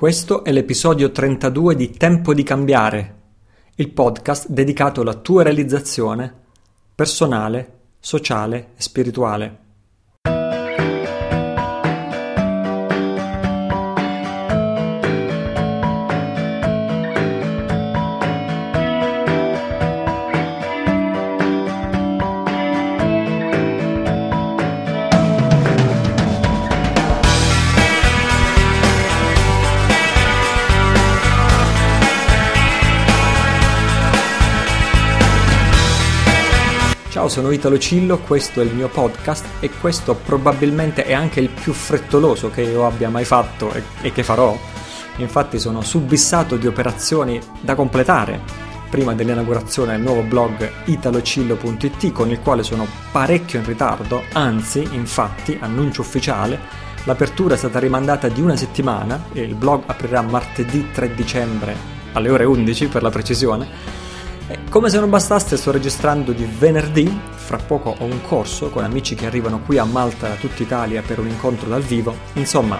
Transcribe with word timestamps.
Questo 0.00 0.44
è 0.44 0.50
l'episodio 0.50 1.10
32 1.12 1.76
di 1.76 1.90
Tempo 1.90 2.32
di 2.32 2.42
cambiare, 2.42 3.16
il 3.74 3.90
podcast 3.90 4.48
dedicato 4.48 5.02
alla 5.02 5.12
tua 5.12 5.42
realizzazione 5.42 6.34
personale, 6.94 7.80
sociale 8.00 8.68
e 8.78 8.80
spirituale. 8.80 9.58
Sono 37.30 37.52
Italo 37.52 37.78
Cillo, 37.78 38.18
questo 38.18 38.60
è 38.60 38.64
il 38.64 38.74
mio 38.74 38.88
podcast 38.88 39.44
e 39.60 39.70
questo 39.70 40.16
probabilmente 40.16 41.04
è 41.04 41.12
anche 41.12 41.38
il 41.38 41.48
più 41.48 41.72
frettoloso 41.72 42.50
che 42.50 42.62
io 42.62 42.84
abbia 42.84 43.08
mai 43.08 43.24
fatto 43.24 43.72
e, 43.72 43.84
e 44.02 44.12
che 44.12 44.24
farò. 44.24 44.58
Infatti 45.18 45.60
sono 45.60 45.80
subissato 45.80 46.56
di 46.56 46.66
operazioni 46.66 47.40
da 47.60 47.76
completare 47.76 48.40
prima 48.90 49.14
dell'inaugurazione 49.14 49.92
del 49.92 50.00
nuovo 50.00 50.22
blog 50.22 50.68
italocillo.it 50.86 52.10
con 52.10 52.30
il 52.30 52.40
quale 52.40 52.64
sono 52.64 52.84
parecchio 53.12 53.60
in 53.60 53.64
ritardo, 53.64 54.24
anzi, 54.32 54.86
infatti, 54.90 55.56
annuncio 55.60 56.00
ufficiale, 56.00 56.58
l'apertura 57.04 57.54
è 57.54 57.58
stata 57.58 57.78
rimandata 57.78 58.26
di 58.26 58.40
una 58.40 58.56
settimana 58.56 59.26
e 59.32 59.42
il 59.42 59.54
blog 59.54 59.84
aprirà 59.86 60.20
martedì 60.22 60.90
3 60.90 61.14
dicembre 61.14 61.76
alle 62.12 62.28
ore 62.28 62.44
11 62.44 62.88
per 62.88 63.02
la 63.02 63.10
precisione 63.10 63.99
come 64.68 64.88
se 64.88 64.98
non 64.98 65.10
bastasse 65.10 65.56
sto 65.56 65.70
registrando 65.70 66.32
di 66.32 66.44
venerdì, 66.44 67.20
fra 67.34 67.58
poco 67.58 67.94
ho 67.98 68.04
un 68.04 68.20
corso 68.22 68.70
con 68.70 68.84
amici 68.84 69.14
che 69.14 69.26
arrivano 69.26 69.60
qui 69.60 69.78
a 69.78 69.84
Malta 69.84 70.28
da 70.28 70.34
tutta 70.34 70.62
Italia 70.62 71.02
per 71.02 71.18
un 71.18 71.28
incontro 71.28 71.68
dal 71.68 71.82
vivo, 71.82 72.14
insomma 72.34 72.78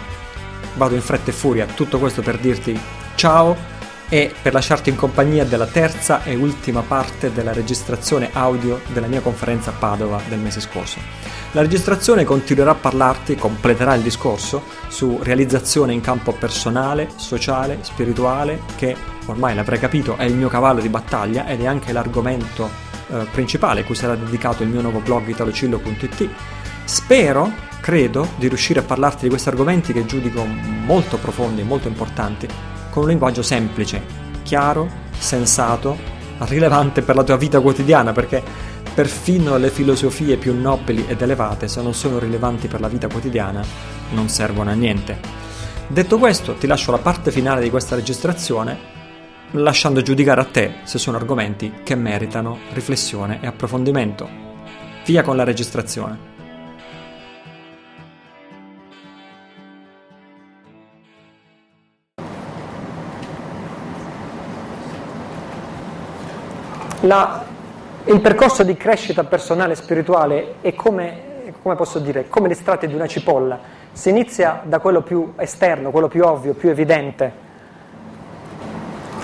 vado 0.77 0.95
in 0.95 1.03
fretta 1.03 1.31
e 1.31 1.35
furia, 1.35 1.67
tutto 1.67 1.99
questo 1.99 2.23
per 2.23 2.39
dirti 2.39 2.79
ciao 3.15 3.70
e 4.11 4.35
per 4.43 4.53
lasciarti 4.53 4.91
in 4.91 4.97
compagnia 4.97 5.45
della 5.45 5.67
terza 5.67 6.25
e 6.25 6.35
ultima 6.35 6.83
parte 6.83 7.33
della 7.33 7.53
registrazione 7.53 8.31
audio 8.33 8.81
della 8.93 9.07
mia 9.07 9.21
conferenza 9.21 9.71
a 9.71 9.75
Padova 9.75 10.21
del 10.29 10.41
mese 10.41 10.61
scorso. 10.61 10.99
La 11.53 11.61
registrazione 11.61 12.25
continuerà 12.25 12.73
a 12.73 12.75
parlarti, 12.75 13.37
completerà 13.37 13.95
il 13.95 14.03
discorso 14.03 14.65
su 14.89 15.21
realizzazione 15.23 15.93
in 15.93 16.01
campo 16.01 16.33
personale, 16.33 17.09
sociale, 17.15 17.79
spirituale, 17.83 18.63
che 18.77 18.97
ormai 19.27 19.55
l'avrei 19.55 19.79
capito 19.79 20.17
è 20.17 20.25
il 20.25 20.35
mio 20.35 20.49
cavallo 20.49 20.81
di 20.81 20.89
battaglia 20.89 21.47
ed 21.47 21.61
è 21.61 21.67
anche 21.67 21.93
l'argomento 21.93 22.69
eh, 23.09 23.27
principale 23.31 23.85
cui 23.85 23.95
sarà 23.95 24.17
dedicato 24.17 24.65
il 24.65 24.71
mio 24.71 24.81
nuovo 24.81 24.99
blog 24.99 25.29
italocillo.it. 25.29 26.29
Spero, 26.83 27.53
credo, 27.81 28.31
di 28.37 28.49
riuscire 28.49 28.81
a 28.81 28.83
parlarti 28.83 29.23
di 29.23 29.29
questi 29.29 29.49
argomenti 29.49 29.93
che 29.93 30.05
giudico 30.05 30.45
molto 30.45 31.17
profondi 31.17 31.61
e 31.61 31.65
molto 31.65 31.87
importanti 31.87 32.49
con 32.91 33.05
un 33.05 33.09
linguaggio 33.09 33.43
semplice, 33.43 34.03
chiaro, 34.43 34.89
sensato, 35.17 35.97
rilevante 36.39 37.03
per 37.03 37.17
la 37.17 37.23
tua 37.23 37.37
vita 37.37 37.61
quotidiana, 37.61 38.13
perché 38.13 38.43
perfino 38.93 39.57
le 39.57 39.71
filosofie 39.71 40.37
più 40.37 40.59
nobili 40.59 41.05
ed 41.07 41.23
elevate, 41.23 41.69
se 41.69 41.81
non 41.83 41.95
sono 41.95 42.19
rilevanti 42.19 42.69
per 42.69 42.81
la 42.81 42.89
vita 42.89 43.09
quotidiana, 43.09 43.63
non 44.13 44.29
servono 44.29 44.71
a 44.71 44.75
niente. 44.75 45.19
Detto 45.87 46.19
questo, 46.19 46.55
ti 46.55 46.67
lascio 46.67 46.91
la 46.91 46.99
parte 46.99 47.31
finale 47.31 47.63
di 47.63 47.71
questa 47.71 47.97
registrazione, 47.97 48.79
lasciando 49.53 50.03
giudicare 50.03 50.41
a 50.41 50.45
te 50.45 50.75
se 50.85 50.99
sono 50.99 51.17
argomenti 51.17 51.73
che 51.83 51.95
meritano 51.95 52.59
riflessione 52.73 53.41
e 53.41 53.47
approfondimento. 53.47 54.29
Via 55.05 55.23
con 55.23 55.37
la 55.37 55.45
registrazione. 55.45 56.30
La, 67.03 67.43
il 68.05 68.21
percorso 68.21 68.63
di 68.63 68.77
crescita 68.77 69.25
personale 69.25 69.73
e 69.73 69.77
spirituale 69.77 70.55
è 70.61 70.75
come, 70.75 71.53
come 71.63 71.75
posso 71.75 71.99
dire, 71.99 72.29
come 72.29 72.49
le 72.49 72.55
strati 72.55 72.87
di 72.87 72.95
una 72.95 73.07
cipolla. 73.07 73.59
Si 73.93 74.11
inizia 74.11 74.61
da 74.65 74.81
quello 74.81 75.01
più 75.01 75.33
esterno, 75.37 75.91
quello 75.91 76.09
più 76.09 76.25
ovvio, 76.25 76.55
più 76.55 76.69
evidente, 76.69 77.33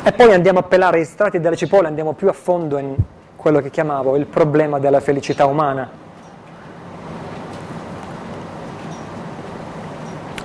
e 0.03 0.13
poi 0.13 0.33
andiamo 0.33 0.61
a 0.61 0.63
pelare 0.63 1.01
gli 1.01 1.05
strati 1.05 1.39
della 1.39 1.55
cipolla, 1.55 1.85
e 1.85 1.89
andiamo 1.89 2.13
più 2.13 2.29
a 2.29 2.33
fondo 2.33 2.79
in 2.79 2.95
quello 3.37 3.61
che 3.61 3.71
chiamavo 3.71 4.17
il 4.17 4.27
problema 4.27 4.79
della 4.79 5.01
felicità 5.01 5.47
umana. 5.47 5.89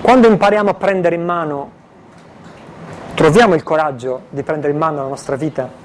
Quando 0.02 0.28
impariamo 0.28 0.70
a 0.70 0.74
prendere 0.74 1.16
in 1.16 1.24
mano, 1.24 1.72
troviamo 3.14 3.54
il 3.54 3.64
coraggio 3.64 4.24
di 4.30 4.44
prendere 4.44 4.74
in 4.74 4.80
mano 4.80 5.04
la 5.04 5.08
nostra 5.08 5.36
vita, 5.36 5.81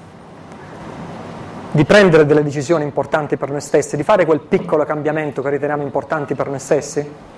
di 1.71 1.85
prendere 1.85 2.25
delle 2.25 2.43
decisioni 2.43 2.83
importanti 2.83 3.37
per 3.37 3.51
noi 3.51 3.61
stessi, 3.61 3.95
di 3.95 4.03
fare 4.03 4.25
quel 4.25 4.39
piccolo 4.39 4.85
cambiamento 4.85 5.41
che 5.41 5.49
riteniamo 5.49 5.83
importanti 5.83 6.33
per 6.35 6.47
noi 6.49 6.59
stessi? 6.59 7.35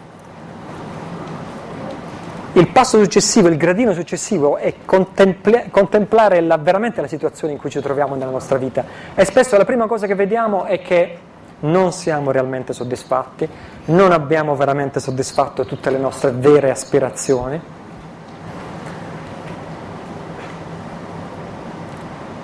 Il 2.53 2.67
passo 2.69 2.99
successivo, 3.01 3.47
il 3.47 3.57
gradino 3.57 3.93
successivo 3.93 4.57
è 4.57 4.73
contempla- 4.83 5.65
contemplare 5.69 6.41
la, 6.41 6.57
veramente 6.57 6.99
la 6.99 7.07
situazione 7.07 7.53
in 7.53 7.59
cui 7.59 7.69
ci 7.69 7.79
troviamo 7.79 8.15
nella 8.15 8.31
nostra 8.31 8.57
vita 8.57 8.83
e 9.13 9.23
spesso 9.23 9.55
la 9.55 9.65
prima 9.65 9.85
cosa 9.85 10.07
che 10.07 10.15
vediamo 10.15 10.65
è 10.65 10.81
che 10.81 11.17
non 11.61 11.91
siamo 11.91 12.31
realmente 12.31 12.73
soddisfatti, 12.73 13.47
non 13.85 14.11
abbiamo 14.11 14.55
veramente 14.55 14.99
soddisfatto 14.99 15.65
tutte 15.65 15.89
le 15.89 15.97
nostre 15.97 16.31
vere 16.31 16.71
aspirazioni 16.71 17.61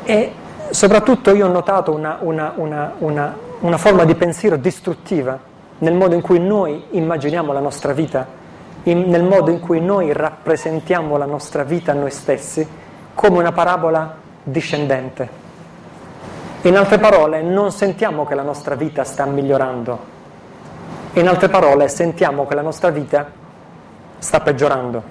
e 0.04 0.34
soprattutto 0.70 1.34
io 1.34 1.48
ho 1.48 1.52
notato 1.52 1.94
una, 1.94 2.18
una, 2.22 2.54
una, 2.56 3.38
una, 3.60 3.78
forma 3.78 4.04
di 4.04 4.16
pensiero 4.16 4.58
distruttiva 4.58 5.38
nel 5.80 5.94
modo 5.94 6.16
in 6.16 6.22
cui 6.22 6.40
noi 6.40 6.86
immaginiamo 6.92 7.52
la 7.54 7.60
nostra 7.60 7.94
vita, 7.94 8.26
in, 8.84 9.10
nel 9.10 9.24
modo 9.24 9.52
in 9.52 9.60
cui 9.60 9.82
noi 9.82 10.14
rappresentiamo 10.14 11.18
la 11.18 11.26
nostra 11.26 11.64
vita 11.64 11.92
a 11.92 11.96
noi 11.96 12.12
stessi 12.12 12.68
come 13.14 13.38
una 13.38 13.52
parabola 13.52 14.16
discendente. 14.44 15.44
In 16.62 16.78
altre 16.78 16.98
parole, 16.98 17.42
non 17.42 17.72
sentiamo 17.72 18.26
che 18.26 18.36
la 18.36 18.42
nostra 18.42 18.76
vita 18.76 19.04
sta 19.04 19.26
migliorando. 19.26 20.14
In 21.14 21.28
altre 21.28 21.48
parole, 21.48 21.88
sentiamo 21.88 22.48
che 22.48 22.56
la 22.56 22.62
nostra 22.62 22.90
vita 22.90 23.30
sta 24.18 24.40
peggiorando. 24.40 25.04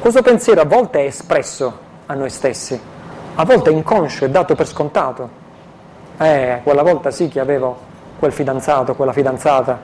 Questo 0.00 0.22
pensiero 0.22 0.62
a 0.62 0.64
volte 0.64 1.00
è 1.00 1.04
espresso 1.04 1.78
a 2.06 2.14
noi 2.14 2.30
stessi, 2.30 2.80
a 3.34 3.44
volte 3.44 3.70
inconscio, 3.70 4.24
è 4.24 4.28
dato 4.28 4.54
per 4.54 4.66
scontato. 4.66 5.38
Eh, 6.18 6.60
quella 6.62 6.82
volta 6.82 7.10
sì 7.10 7.28
che 7.28 7.40
avevo 7.40 7.78
quel 8.18 8.32
fidanzato, 8.32 8.94
quella 8.94 9.12
fidanzata, 9.12 9.78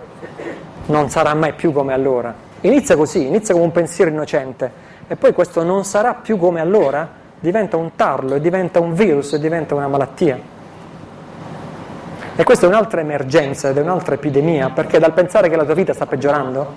non 0.86 1.08
sarà 1.08 1.34
mai 1.34 1.54
più 1.54 1.72
come 1.72 1.92
allora. 1.92 2.34
Inizia 2.60 2.96
così, 2.96 3.26
inizia 3.26 3.54
come 3.54 3.66
un 3.66 3.72
pensiero 3.72 4.10
innocente 4.10 4.84
e 5.06 5.16
poi 5.16 5.32
questo 5.32 5.62
non 5.62 5.84
sarà 5.84 6.14
più 6.14 6.38
come 6.38 6.60
allora, 6.60 7.08
diventa 7.38 7.76
un 7.76 7.94
tarlo 7.94 8.34
e 8.34 8.40
diventa 8.40 8.80
un 8.80 8.92
virus 8.92 9.32
e 9.32 9.38
diventa 9.38 9.74
una 9.74 9.88
malattia. 9.88 10.38
E 12.38 12.44
questa 12.44 12.66
è 12.66 12.68
un'altra 12.68 13.00
emergenza 13.00 13.70
ed 13.70 13.78
è 13.78 13.80
un'altra 13.80 14.14
epidemia, 14.14 14.68
perché 14.70 14.98
dal 14.98 15.12
pensare 15.12 15.48
che 15.48 15.56
la 15.56 15.64
tua 15.64 15.74
vita 15.74 15.94
sta 15.94 16.04
peggiorando 16.04 16.74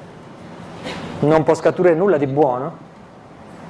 non 1.19 1.43
può 1.43 1.53
scaturire 1.53 1.95
nulla 1.95 2.17
di 2.17 2.27
buono, 2.27 2.87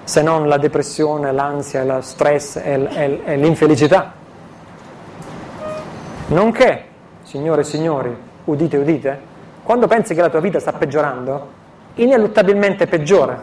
se 0.10 0.24
non 0.24 0.48
la 0.48 0.58
depressione, 0.58 1.32
l'ansia, 1.32 1.84
lo 1.84 2.02
stress 2.02 2.56
e, 2.56 3.36
l'infelicità. 3.38 4.12
Nonché, 6.30 6.84
signore 7.22 7.62
e 7.62 7.64
signori, 7.64 8.18
udite, 8.46 8.78
udite, 8.78 9.20
quando 9.62 9.86
pensi 9.86 10.16
che 10.16 10.22
la 10.22 10.30
tua 10.32 10.40
vita 10.40 10.60
sta 10.60 10.74
peggiorando, 10.74 11.48
ineluttabilmente 11.94 12.88
peggiora, 12.88 13.40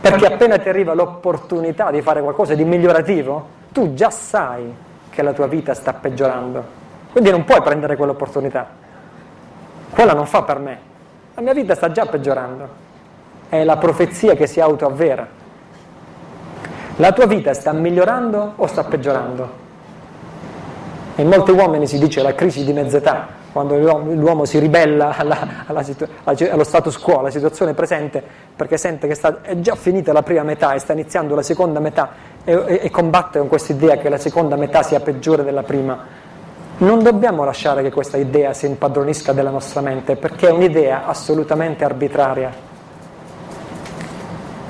perché 0.00 0.24
appena 0.24 0.56
ti 0.56 0.70
arriva 0.70 0.94
l'opportunità 0.94 1.90
di 1.90 2.00
fare 2.00 2.22
qualcosa 2.22 2.54
di 2.54 2.64
migliorativo, 2.64 3.48
tu 3.70 3.92
già 3.92 4.08
sai 4.08 4.74
che 5.10 5.22
la 5.22 5.34
tua 5.34 5.46
vita 5.46 5.74
sta 5.74 5.92
peggiorando, 5.92 6.64
quindi 7.12 7.30
non 7.30 7.44
puoi 7.44 7.60
prendere 7.60 7.96
quell'opportunità. 7.96 8.66
Quella 9.90 10.14
non 10.14 10.24
fa 10.24 10.42
per 10.42 10.58
me, 10.58 10.78
la 11.34 11.42
mia 11.42 11.52
vita 11.52 11.74
sta 11.74 11.92
già 11.92 12.06
peggiorando 12.06 12.83
è 13.60 13.64
la 13.64 13.76
profezia 13.76 14.34
che 14.34 14.46
si 14.46 14.60
autoavvera. 14.60 15.26
La 16.96 17.12
tua 17.12 17.26
vita 17.26 17.54
sta 17.54 17.72
migliorando 17.72 18.52
o 18.56 18.66
sta 18.66 18.84
peggiorando? 18.84 19.62
In 21.16 21.28
molti 21.28 21.52
uomini 21.52 21.86
si 21.86 21.98
dice 21.98 22.22
la 22.22 22.34
crisi 22.34 22.64
di 22.64 22.72
mezz'età, 22.72 23.28
quando 23.52 23.76
l'uomo, 23.76 24.12
l'uomo 24.12 24.44
si 24.44 24.58
ribella 24.58 25.16
alla, 25.16 25.64
alla 25.66 25.82
situ- 25.84 26.08
allo 26.24 26.64
status 26.64 26.98
quo, 26.98 27.20
alla 27.20 27.30
situazione 27.30 27.72
presente, 27.74 28.22
perché 28.56 28.76
sente 28.76 29.06
che 29.06 29.14
sta, 29.14 29.42
è 29.42 29.60
già 29.60 29.76
finita 29.76 30.12
la 30.12 30.22
prima 30.22 30.42
metà 30.42 30.72
e 30.74 30.80
sta 30.80 30.92
iniziando 30.92 31.36
la 31.36 31.42
seconda 31.42 31.78
metà 31.78 32.10
e, 32.42 32.52
e, 32.52 32.80
e 32.82 32.90
combatte 32.90 33.38
con 33.38 33.46
questa 33.46 33.72
idea 33.72 33.96
che 33.96 34.08
la 34.08 34.18
seconda 34.18 34.56
metà 34.56 34.82
sia 34.82 34.98
peggiore 34.98 35.44
della 35.44 35.62
prima. 35.62 35.98
Non 36.78 37.04
dobbiamo 37.04 37.44
lasciare 37.44 37.82
che 37.82 37.92
questa 37.92 38.16
idea 38.16 38.52
si 38.52 38.66
impadronisca 38.66 39.32
della 39.32 39.50
nostra 39.50 39.80
mente, 39.80 40.16
perché 40.16 40.48
è 40.48 40.50
un'idea 40.50 41.06
assolutamente 41.06 41.84
arbitraria. 41.84 42.72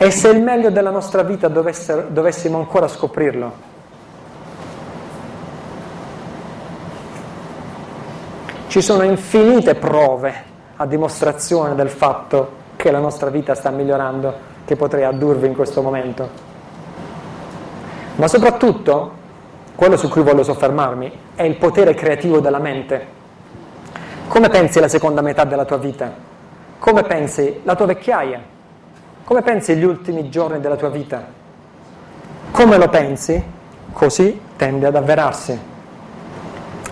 E 0.05 0.11
se 0.11 0.29
il 0.29 0.43
meglio 0.43 0.69
della 0.69 0.91
nostra 0.91 1.23
vita 1.23 1.49
dovesse, 1.49 2.09
dovessimo 2.11 2.59
ancora 2.59 2.89
scoprirlo, 2.89 3.73
Ci 8.67 8.83
sono 8.83 9.05
infinite 9.05 9.77
prove 9.77 10.35
a 10.77 10.85
dimostrazione 10.85 11.75
del 11.75 11.89
fatto 11.89 12.51
che 12.75 12.91
la 12.91 12.99
nostra 12.99 13.31
vita 13.31 13.55
sta 13.55 13.71
migliorando, 13.71 14.35
che 14.65 14.75
potrei 14.75 15.05
addurvi 15.05 15.47
in 15.47 15.55
questo 15.55 15.81
momento. 15.81 16.29
Ma 18.17 18.27
soprattutto, 18.27 19.13
quello 19.75 19.97
su 19.97 20.09
cui 20.09 20.23
voglio 20.23 20.43
soffermarmi, 20.43 21.13
è 21.37 21.45
il 21.45 21.57
potere 21.57 21.95
creativo 21.95 22.41
della 22.41 22.59
mente. 22.59 23.07
Come 24.27 24.49
pensi 24.49 24.81
la 24.81 24.89
seconda 24.89 25.23
metà 25.23 25.45
della 25.45 25.65
tua 25.65 25.79
vita? 25.79 26.13
Come 26.79 27.03
pensi 27.05 27.61
la 27.63 27.77
tua 27.77 27.87
vecchiaia? 27.87 28.54
Come 29.25 29.41
pensi 29.41 29.75
gli 29.75 29.85
ultimi 29.85 30.29
giorni 30.29 30.61
della 30.61 30.77
tua 30.77 30.91
vita? 30.91 31.25
Come 32.51 32.77
lo 32.77 32.91
pensi? 32.91 33.43
Così 33.91 34.39
tende 34.55 34.87
ad 34.87 34.97
avverarsi. 34.97 35.59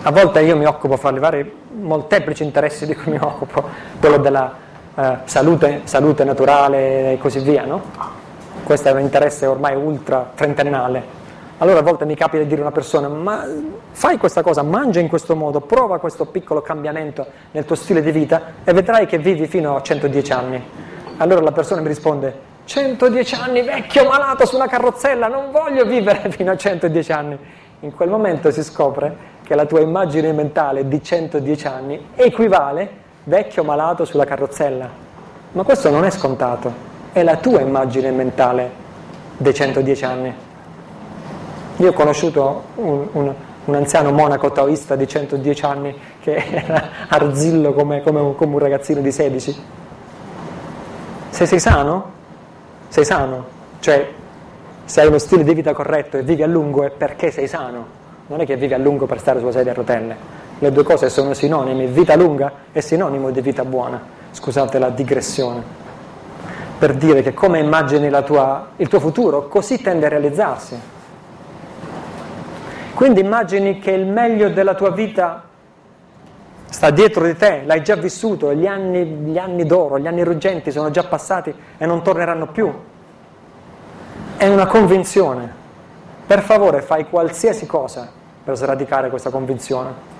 A 0.01 0.11
volte 0.11 0.41
io 0.41 0.57
mi 0.57 0.65
occupo, 0.65 0.97
fra 0.97 1.11
i 1.11 1.19
vari 1.19 1.53
molteplici 1.79 2.43
interessi 2.43 2.87
di 2.87 2.95
cui 2.95 3.11
mi 3.11 3.19
occupo, 3.21 3.63
quello 3.99 4.17
della 4.17 4.51
eh, 4.95 5.17
salute, 5.25 5.81
salute, 5.83 6.23
naturale 6.23 7.11
e 7.11 7.17
così 7.19 7.37
via, 7.37 7.65
no? 7.65 7.81
Questo 8.63 8.87
è 8.87 8.91
un 8.93 9.01
interesse 9.01 9.45
ormai 9.45 9.75
ultra 9.75 10.31
trentennale. 10.33 11.21
Allora 11.59 11.79
a 11.79 11.83
volte 11.83 12.05
mi 12.05 12.15
capita 12.15 12.41
di 12.41 12.49
dire 12.49 12.61
a 12.61 12.63
una 12.63 12.73
persona, 12.73 13.09
ma 13.09 13.45
fai 13.91 14.17
questa 14.17 14.41
cosa, 14.41 14.63
mangia 14.63 14.99
in 14.99 15.07
questo 15.07 15.35
modo, 15.35 15.61
prova 15.61 15.99
questo 15.99 16.25
piccolo 16.25 16.63
cambiamento 16.63 17.27
nel 17.51 17.63
tuo 17.63 17.75
stile 17.75 18.01
di 18.01 18.11
vita 18.11 18.41
e 18.63 18.73
vedrai 18.73 19.05
che 19.05 19.19
vivi 19.19 19.45
fino 19.45 19.75
a 19.75 19.83
110 19.83 20.31
anni. 20.31 20.91
Allora 21.17 21.41
la 21.41 21.51
persona 21.51 21.81
mi 21.81 21.87
risponde, 21.87 22.51
110 22.65 23.35
anni 23.35 23.61
vecchio 23.61 24.07
malato 24.07 24.45
su 24.45 24.55
una 24.55 24.67
carrozzella, 24.67 25.27
non 25.27 25.51
voglio 25.51 25.85
vivere 25.85 26.29
fino 26.31 26.51
a 26.51 26.57
110 26.57 27.11
anni. 27.11 27.37
In 27.81 27.93
quel 27.93 28.09
momento 28.09 28.49
si 28.51 28.63
scopre 28.63 29.31
che 29.43 29.55
la 29.55 29.65
tua 29.65 29.81
immagine 29.81 30.31
mentale 30.31 30.87
di 30.87 31.03
110 31.03 31.67
anni 31.67 32.07
equivale 32.15 33.01
vecchio 33.25 33.63
malato 33.63 34.05
sulla 34.05 34.25
carrozzella. 34.25 34.89
Ma 35.51 35.63
questo 35.63 35.89
non 35.89 36.03
è 36.03 36.09
scontato, 36.09 36.73
è 37.11 37.21
la 37.21 37.37
tua 37.37 37.61
immagine 37.61 38.09
mentale 38.11 38.71
dei 39.37 39.53
110 39.53 40.05
anni. 40.05 40.33
Io 41.77 41.89
ho 41.89 41.93
conosciuto 41.93 42.63
un, 42.75 43.07
un, 43.11 43.33
un 43.65 43.75
anziano 43.75 44.11
monaco 44.11 44.51
taoista 44.51 44.95
di 44.95 45.07
110 45.07 45.65
anni 45.65 45.95
che 46.21 46.35
era 46.65 46.89
arzillo 47.07 47.73
come, 47.73 48.01
come, 48.01 48.33
come 48.35 48.53
un 48.53 48.59
ragazzino 48.59 49.01
di 49.01 49.11
16. 49.11 49.81
Se 51.33 51.47
sei 51.47 51.59
sano, 51.59 52.11
sei 52.89 53.03
sano, 53.03 53.45
cioè 53.79 54.07
se 54.85 55.01
hai 55.01 55.07
uno 55.07 55.17
stile 55.17 55.43
di 55.43 55.55
vita 55.55 55.73
corretto 55.73 56.15
e 56.15 56.21
vivi 56.21 56.43
a 56.43 56.45
lungo 56.45 56.83
è 56.83 56.91
perché 56.91 57.31
sei 57.31 57.47
sano 57.47 57.85
non 58.27 58.39
è 58.41 58.45
che 58.45 58.55
vivi 58.55 58.75
a 58.75 58.77
lungo 58.77 59.07
per 59.07 59.17
stare 59.17 59.39
sulla 59.39 59.51
sedia 59.51 59.71
a 59.71 59.73
rotelle. 59.73 60.15
Le 60.59 60.71
due 60.71 60.83
cose 60.83 61.09
sono 61.09 61.33
sinonimi, 61.33 61.87
vita 61.87 62.15
lunga 62.15 62.51
è 62.71 62.81
sinonimo 62.81 63.31
di 63.31 63.41
vita 63.41 63.65
buona. 63.65 63.99
Scusate 64.29 64.77
la 64.77 64.91
digressione. 64.91 65.63
Per 66.77 66.93
dire 66.93 67.23
che 67.23 67.33
come 67.33 67.57
immagini 67.57 68.11
tua, 68.23 68.67
il 68.75 68.87
tuo 68.87 68.99
futuro, 68.99 69.47
così 69.47 69.81
tende 69.81 70.05
a 70.05 70.09
realizzarsi. 70.09 70.79
Quindi 72.93 73.21
immagini 73.21 73.79
che 73.79 73.89
il 73.89 74.05
meglio 74.05 74.49
della 74.49 74.75
tua 74.75 74.91
vita 74.91 75.45
sta 76.73 76.89
dietro 76.89 77.23
di 77.25 77.35
te, 77.35 77.61
l'hai 77.65 77.83
già 77.83 77.95
vissuto, 77.95 78.51
gli 78.53 78.65
anni, 78.65 79.05
gli 79.05 79.37
anni 79.37 79.63
d'oro, 79.65 79.99
gli 79.99 80.07
anni 80.07 80.23
ruggenti 80.23 80.71
sono 80.71 80.89
già 80.89 81.03
passati 81.03 81.53
e 81.77 81.85
non 81.85 82.01
torneranno 82.01 82.47
più. 82.47 82.73
È 84.37 84.47
una 84.47 84.65
convinzione 84.65 85.61
per 86.25 86.41
favore 86.41 86.81
fai 86.81 87.07
qualsiasi 87.09 87.65
cosa 87.65 88.09
per 88.43 88.55
sradicare 88.55 89.09
questa 89.09 89.29
convinzione. 89.29 90.11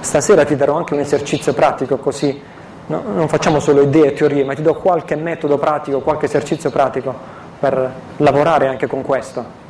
Stasera 0.00 0.44
ti 0.44 0.56
darò 0.56 0.76
anche 0.76 0.94
un 0.94 1.00
esercizio 1.00 1.54
pratico 1.54 1.96
così 1.96 2.38
no, 2.86 3.02
non 3.06 3.28
facciamo 3.28 3.60
solo 3.60 3.82
idee 3.82 4.08
e 4.08 4.12
teorie, 4.12 4.44
ma 4.44 4.54
ti 4.54 4.62
do 4.62 4.74
qualche 4.74 5.16
metodo 5.16 5.58
pratico, 5.58 6.00
qualche 6.00 6.26
esercizio 6.26 6.70
pratico 6.70 7.14
per 7.58 7.92
lavorare 8.18 8.66
anche 8.66 8.86
con 8.86 9.02
questo. 9.02 9.62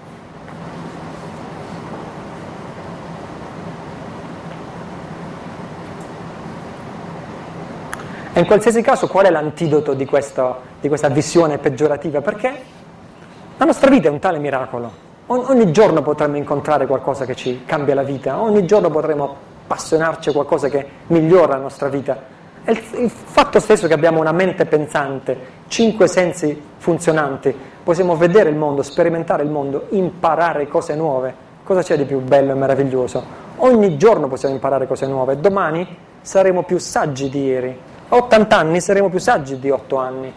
E 8.37 8.41
in 8.41 8.47
qualsiasi 8.47 8.83
caso 8.83 9.07
qual 9.07 9.27
è 9.27 9.31
l'antidoto 9.31 9.95
di, 9.95 10.05
questo, 10.07 10.57
di 10.81 10.89
questa 10.89 11.07
visione 11.07 11.59
peggiorativa? 11.59 12.21
Perché 12.21 12.53
la 13.57 13.65
nostra 13.65 13.89
vita 13.89 14.09
è 14.09 14.11
un 14.11 14.19
tale 14.19 14.39
miracolo. 14.39 14.91
ogni 15.27 15.71
giorno 15.71 16.03
potremmo 16.03 16.37
incontrare 16.37 16.89
qualcosa 16.89 17.27
che 17.27 17.37
ci 17.37 17.63
cambia 17.65 17.95
la 17.95 18.03
vita, 18.03 18.41
ogni 18.41 18.67
giorno 18.67 18.91
potremo 18.91 19.37
appassionarci 19.63 20.31
a 20.31 20.33
qualcosa 20.33 20.69
che 20.69 20.85
migliora 21.07 21.55
la 21.55 21.63
nostra 21.63 21.89
vita. 21.89 22.19
Il, 22.65 22.83
il 22.97 23.09
fatto 23.09 23.61
stesso 23.61 23.87
che 23.87 23.95
abbiamo 23.95 24.19
una 24.19 24.33
mente 24.33 24.67
pensante, 24.67 25.39
cinque 25.69 26.09
sensi 26.09 26.61
funzionanti, 26.79 27.55
possiamo 27.85 28.17
vedere 28.17 28.51
il 28.51 28.57
mondo, 28.57 28.83
sperimentare 28.83 29.45
il 29.45 29.51
mondo, 29.51 29.87
imparare 29.91 30.67
cose 30.67 30.97
nuove. 30.97 31.33
Cosa 31.63 31.83
c'è 31.83 31.97
di 31.97 32.05
più 32.05 32.19
bello 32.19 32.51
e 32.51 32.55
meraviglioso? 32.55 33.25
Ogni 33.59 33.97
giorno 33.97 34.27
possiamo 34.27 34.57
imparare 34.57 34.89
cose 34.89 35.07
nuove. 35.07 35.39
Domani 35.39 35.87
saremo 36.21 36.65
più 36.65 36.79
saggi 36.79 37.29
di 37.29 37.45
ieri. 37.45 37.79
A 38.09 38.17
80 38.17 38.57
anni 38.57 38.81
saremo 38.81 39.09
più 39.09 39.19
saggi 39.19 39.59
di 39.59 39.71
8 39.71 39.97
anni. 39.97 40.33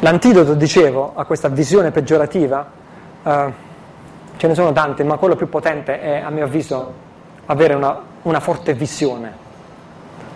L'antidoto, 0.00 0.54
dicevo, 0.54 1.12
a 1.16 1.24
questa 1.24 1.48
visione 1.48 1.90
peggiorativa, 1.90 2.70
eh, 3.22 3.52
ce 4.36 4.46
ne 4.46 4.54
sono 4.54 4.72
tante, 4.72 5.02
ma 5.02 5.16
quello 5.16 5.34
più 5.34 5.48
potente 5.48 6.00
è, 6.00 6.20
a 6.20 6.30
mio 6.30 6.44
avviso, 6.44 6.92
avere 7.46 7.74
una, 7.74 8.00
una 8.22 8.38
forte 8.38 8.74
visione, 8.74 9.32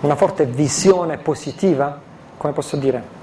una 0.00 0.16
forte 0.16 0.46
visione 0.46 1.18
positiva, 1.18 1.96
come 2.36 2.52
posso 2.52 2.76
dire? 2.76 3.20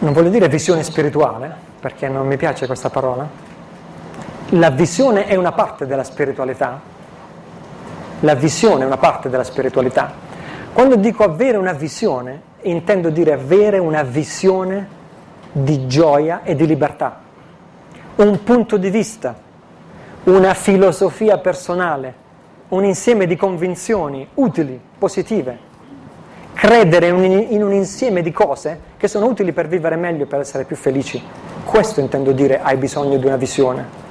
Non 0.00 0.12
voglio 0.12 0.30
dire 0.30 0.48
visione 0.48 0.82
spirituale, 0.82 1.54
perché 1.78 2.08
non 2.08 2.26
mi 2.26 2.36
piace 2.36 2.66
questa 2.66 2.90
parola. 2.90 3.47
La 4.52 4.70
visione 4.70 5.26
è 5.26 5.34
una 5.34 5.52
parte 5.52 5.84
della 5.84 6.04
spiritualità. 6.04 6.80
La 8.20 8.34
visione 8.34 8.82
è 8.82 8.86
una 8.86 8.96
parte 8.96 9.28
della 9.28 9.44
spiritualità. 9.44 10.10
Quando 10.72 10.96
dico 10.96 11.22
avere 11.22 11.58
una 11.58 11.74
visione, 11.74 12.40
intendo 12.62 13.10
dire 13.10 13.34
avere 13.34 13.76
una 13.76 14.02
visione 14.02 14.88
di 15.52 15.86
gioia 15.86 16.42
e 16.44 16.54
di 16.54 16.66
libertà, 16.66 17.20
un 18.16 18.42
punto 18.42 18.78
di 18.78 18.88
vista, 18.88 19.36
una 20.24 20.54
filosofia 20.54 21.36
personale, 21.36 22.14
un 22.68 22.84
insieme 22.84 23.26
di 23.26 23.36
convinzioni 23.36 24.26
utili, 24.34 24.80
positive, 24.98 25.58
credere 26.54 27.08
in 27.08 27.62
un 27.62 27.72
insieme 27.74 28.22
di 28.22 28.32
cose 28.32 28.80
che 28.96 29.08
sono 29.08 29.26
utili 29.26 29.52
per 29.52 29.68
vivere 29.68 29.96
meglio 29.96 30.22
e 30.22 30.26
per 30.26 30.40
essere 30.40 30.64
più 30.64 30.76
felici. 30.76 31.22
Questo 31.66 32.00
intendo 32.00 32.32
dire 32.32 32.62
hai 32.62 32.78
bisogno 32.78 33.18
di 33.18 33.26
una 33.26 33.36
visione. 33.36 34.07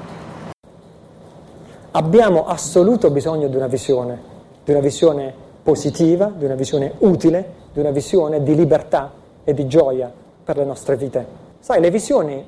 Abbiamo 1.92 2.46
assoluto 2.48 3.10
bisogno 3.10 3.48
di 3.48 3.56
una 3.56 3.68
visione, 3.68 4.20
di 4.64 4.72
una 4.72 4.82
visione 4.82 5.34
positiva, 5.64 6.32
di 6.36 6.46
una 6.46 6.56
visione 6.56 6.94
utile, 7.00 7.54
di 7.74 7.80
una 7.80 7.92
visione 7.92 8.44
di 8.44 8.56
libertà 8.56 9.12
e 9.44 9.54
di 9.54 9.68
gioia 9.68 10.12
per 10.44 10.58
le 10.58 10.66
nostre 10.66 10.96
vite. 10.96 11.26
Sai, 11.60 11.82
le 11.82 11.90
visioni, 11.90 12.46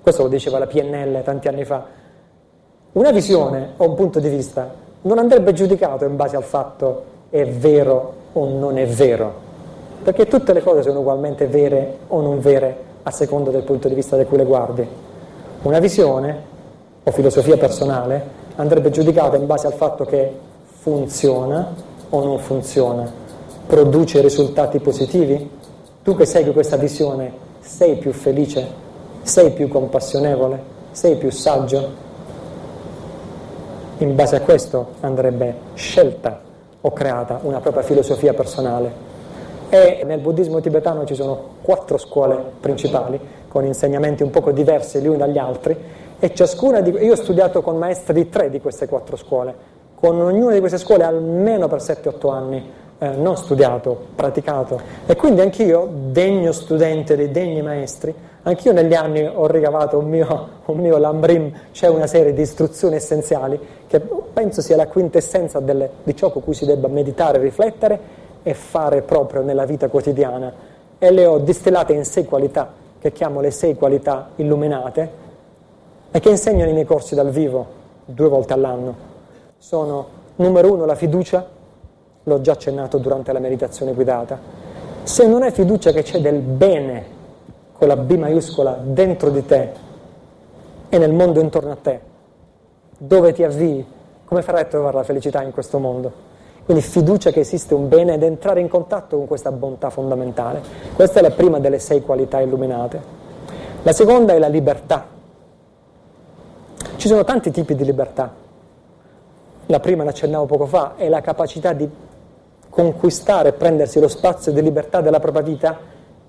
questo 0.00 0.22
lo 0.22 0.28
diceva 0.28 0.58
la 0.58 0.66
PNL 0.66 1.22
tanti 1.22 1.48
anni 1.48 1.64
fa, 1.64 1.86
una 2.92 3.10
visione 3.10 3.72
o 3.76 3.88
un 3.88 3.94
punto 3.94 4.20
di 4.20 4.28
vista 4.28 4.72
non 5.02 5.18
andrebbe 5.18 5.52
giudicato 5.52 6.04
in 6.04 6.14
base 6.14 6.36
al 6.36 6.42
fatto 6.42 7.04
è 7.30 7.46
vero 7.46 8.14
o 8.34 8.48
non 8.48 8.78
è 8.78 8.86
vero, 8.86 9.32
perché 10.02 10.26
tutte 10.26 10.52
le 10.52 10.62
cose 10.62 10.82
sono 10.82 11.00
ugualmente 11.00 11.46
vere 11.46 11.98
o 12.08 12.20
non 12.20 12.38
vere 12.40 12.76
a 13.02 13.10
seconda 13.10 13.50
del 13.50 13.62
punto 13.62 13.88
di 13.88 13.94
vista 13.94 14.16
da 14.16 14.24
cui 14.24 14.36
le 14.36 14.44
guardi. 14.44 14.86
Una 15.62 15.78
visione 15.78 16.50
o 17.04 17.10
filosofia 17.10 17.56
personale 17.56 18.40
andrebbe 18.56 18.90
giudicata 18.90 19.36
in 19.36 19.46
base 19.46 19.66
al 19.66 19.72
fatto 19.72 20.04
che 20.04 20.32
funziona 20.64 21.74
o 22.08 22.24
non 22.24 22.38
funziona? 22.38 23.10
Produce 23.66 24.20
risultati 24.20 24.78
positivi? 24.78 25.50
Tu 26.02 26.16
che 26.16 26.26
segui 26.26 26.52
questa 26.52 26.76
visione 26.76 27.32
sei 27.60 27.96
più 27.96 28.12
felice? 28.12 28.80
Sei 29.22 29.50
più 29.52 29.68
compassionevole? 29.68 30.70
Sei 30.90 31.16
più 31.16 31.30
saggio? 31.30 32.10
In 33.98 34.14
base 34.14 34.36
a 34.36 34.40
questo 34.40 34.94
andrebbe 35.00 35.54
scelta 35.74 36.40
o 36.80 36.92
creata 36.92 37.38
una 37.42 37.60
propria 37.60 37.82
filosofia 37.82 38.34
personale. 38.34 39.10
E 39.68 40.02
nel 40.04 40.18
buddismo 40.18 40.60
tibetano 40.60 41.04
ci 41.04 41.14
sono 41.14 41.40
quattro 41.62 41.96
scuole 41.96 42.36
principali, 42.60 43.18
con 43.48 43.64
insegnamenti 43.64 44.22
un 44.22 44.30
poco 44.30 44.50
diversi 44.50 44.98
gli 45.00 45.06
uni 45.06 45.16
dagli 45.16 45.38
altri, 45.38 45.76
e 46.24 46.32
ciascuna 46.32 46.80
di... 46.80 46.90
Io 46.90 47.14
ho 47.14 47.16
studiato 47.16 47.62
con 47.62 47.78
maestri 47.78 48.14
di 48.14 48.28
tre 48.28 48.48
di 48.48 48.60
queste 48.60 48.86
quattro 48.86 49.16
scuole, 49.16 49.52
con 49.96 50.20
ognuna 50.20 50.52
di 50.52 50.60
queste 50.60 50.78
scuole 50.78 51.02
almeno 51.02 51.66
per 51.66 51.80
7-8 51.80 52.30
anni, 52.32 52.70
eh, 52.96 53.08
non 53.16 53.36
studiato, 53.36 54.06
praticato. 54.14 54.80
E 55.04 55.16
quindi 55.16 55.40
anch'io, 55.40 55.90
degno 55.90 56.52
studente 56.52 57.16
dei 57.16 57.32
degni 57.32 57.60
maestri, 57.60 58.14
anch'io 58.44 58.72
negli 58.72 58.94
anni 58.94 59.26
ho 59.26 59.48
ricavato 59.48 59.98
un 59.98 60.08
mio, 60.08 60.48
un 60.66 60.78
mio 60.78 60.96
lambrim, 60.96 61.52
c'è 61.72 61.88
una 61.88 62.06
serie 62.06 62.32
di 62.32 62.42
istruzioni 62.42 62.94
essenziali 62.94 63.58
che 63.88 63.98
penso 64.32 64.62
sia 64.62 64.76
la 64.76 64.86
quintessenza 64.86 65.58
delle, 65.58 65.90
di 66.04 66.14
ciò 66.14 66.30
con 66.30 66.44
cui 66.44 66.54
si 66.54 66.64
debba 66.64 66.86
meditare, 66.86 67.40
riflettere 67.40 67.98
e 68.44 68.54
fare 68.54 69.02
proprio 69.02 69.42
nella 69.42 69.64
vita 69.64 69.88
quotidiana. 69.88 70.52
E 71.00 71.10
le 71.10 71.26
ho 71.26 71.38
distillate 71.38 71.94
in 71.94 72.04
sei 72.04 72.26
qualità 72.26 72.72
che 73.00 73.10
chiamo 73.10 73.40
le 73.40 73.50
sei 73.50 73.74
qualità 73.74 74.28
illuminate 74.36 75.30
e 76.14 76.20
che 76.20 76.28
insegno 76.28 76.64
nei 76.64 76.74
miei 76.74 76.84
corsi 76.84 77.14
dal 77.14 77.30
vivo 77.30 77.66
due 78.04 78.28
volte 78.28 78.52
all'anno. 78.52 78.94
Sono 79.56 80.06
numero 80.36 80.72
uno 80.72 80.84
la 80.84 80.94
fiducia, 80.94 81.44
l'ho 82.22 82.40
già 82.40 82.52
accennato 82.52 82.98
durante 82.98 83.32
la 83.32 83.38
meditazione 83.38 83.94
guidata. 83.94 84.38
Se 85.02 85.26
non 85.26 85.42
hai 85.42 85.50
fiducia 85.50 85.90
che 85.90 86.02
c'è 86.02 86.20
del 86.20 86.38
bene 86.38 87.20
con 87.72 87.88
la 87.88 87.96
B 87.96 88.12
maiuscola 88.12 88.78
dentro 88.80 89.30
di 89.30 89.44
te 89.44 89.70
e 90.88 90.98
nel 90.98 91.12
mondo 91.12 91.40
intorno 91.40 91.72
a 91.72 91.76
te, 91.80 92.00
dove 92.98 93.32
ti 93.32 93.42
avvii, 93.42 93.84
come 94.26 94.42
farai 94.42 94.62
a 94.62 94.66
trovare 94.66 94.96
la 94.98 95.02
felicità 95.02 95.42
in 95.42 95.50
questo 95.50 95.78
mondo? 95.78 96.30
Quindi 96.64 96.82
fiducia 96.82 97.30
che 97.30 97.40
esiste 97.40 97.74
un 97.74 97.88
bene 97.88 98.14
ed 98.14 98.22
entrare 98.22 98.60
in 98.60 98.68
contatto 98.68 99.16
con 99.16 99.26
questa 99.26 99.50
bontà 99.50 99.90
fondamentale. 99.90 100.60
Questa 100.94 101.18
è 101.18 101.22
la 101.22 101.30
prima 101.30 101.58
delle 101.58 101.80
sei 101.80 102.02
qualità 102.02 102.40
illuminate. 102.40 103.00
La 103.82 103.92
seconda 103.92 104.32
è 104.34 104.38
la 104.38 104.46
libertà. 104.46 105.20
Ci 107.02 107.08
sono 107.08 107.24
tanti 107.24 107.50
tipi 107.50 107.74
di 107.74 107.84
libertà. 107.84 108.32
La 109.66 109.80
prima, 109.80 110.04
l'accennavo 110.04 110.46
poco 110.46 110.66
fa, 110.66 110.92
è 110.94 111.08
la 111.08 111.20
capacità 111.20 111.72
di 111.72 111.90
conquistare 112.70 113.48
e 113.48 113.52
prendersi 113.54 113.98
lo 113.98 114.06
spazio 114.06 114.52
di 114.52 114.62
libertà 114.62 115.00
della 115.00 115.18
propria 115.18 115.42
vita 115.42 115.76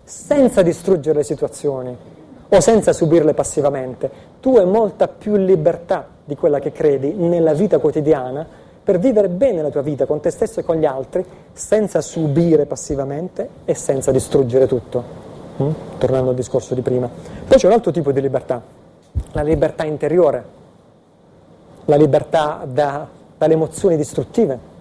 senza 0.03 0.63
distruggere 0.63 1.19
le 1.19 1.23
situazioni 1.23 1.95
o 2.49 2.59
senza 2.59 2.91
subirle 2.91 3.35
passivamente. 3.35 4.09
Tu 4.39 4.57
hai 4.57 4.65
molta 4.65 5.07
più 5.07 5.35
libertà 5.35 6.07
di 6.25 6.35
quella 6.35 6.57
che 6.57 6.71
credi 6.71 7.13
nella 7.13 7.53
vita 7.53 7.77
quotidiana 7.77 8.43
per 8.83 8.97
vivere 8.97 9.29
bene 9.29 9.61
la 9.61 9.69
tua 9.69 9.83
vita 9.83 10.07
con 10.07 10.21
te 10.21 10.31
stesso 10.31 10.61
e 10.61 10.63
con 10.63 10.77
gli 10.77 10.85
altri 10.85 11.23
senza 11.53 12.01
subire 12.01 12.65
passivamente 12.65 13.47
e 13.65 13.75
senza 13.75 14.09
distruggere 14.09 14.65
tutto. 14.65 15.03
Mm? 15.61 15.69
Tornando 15.99 16.31
al 16.31 16.35
discorso 16.35 16.73
di 16.73 16.81
prima. 16.81 17.07
Poi 17.47 17.57
c'è 17.59 17.67
un 17.67 17.73
altro 17.73 17.91
tipo 17.91 18.11
di 18.11 18.21
libertà, 18.21 18.59
la 19.33 19.43
libertà 19.43 19.83
interiore, 19.83 20.61
la 21.85 21.95
libertà 21.95 22.65
da, 22.67 23.07
dalle 23.37 23.53
emozioni 23.53 23.95
distruttive. 23.95 24.71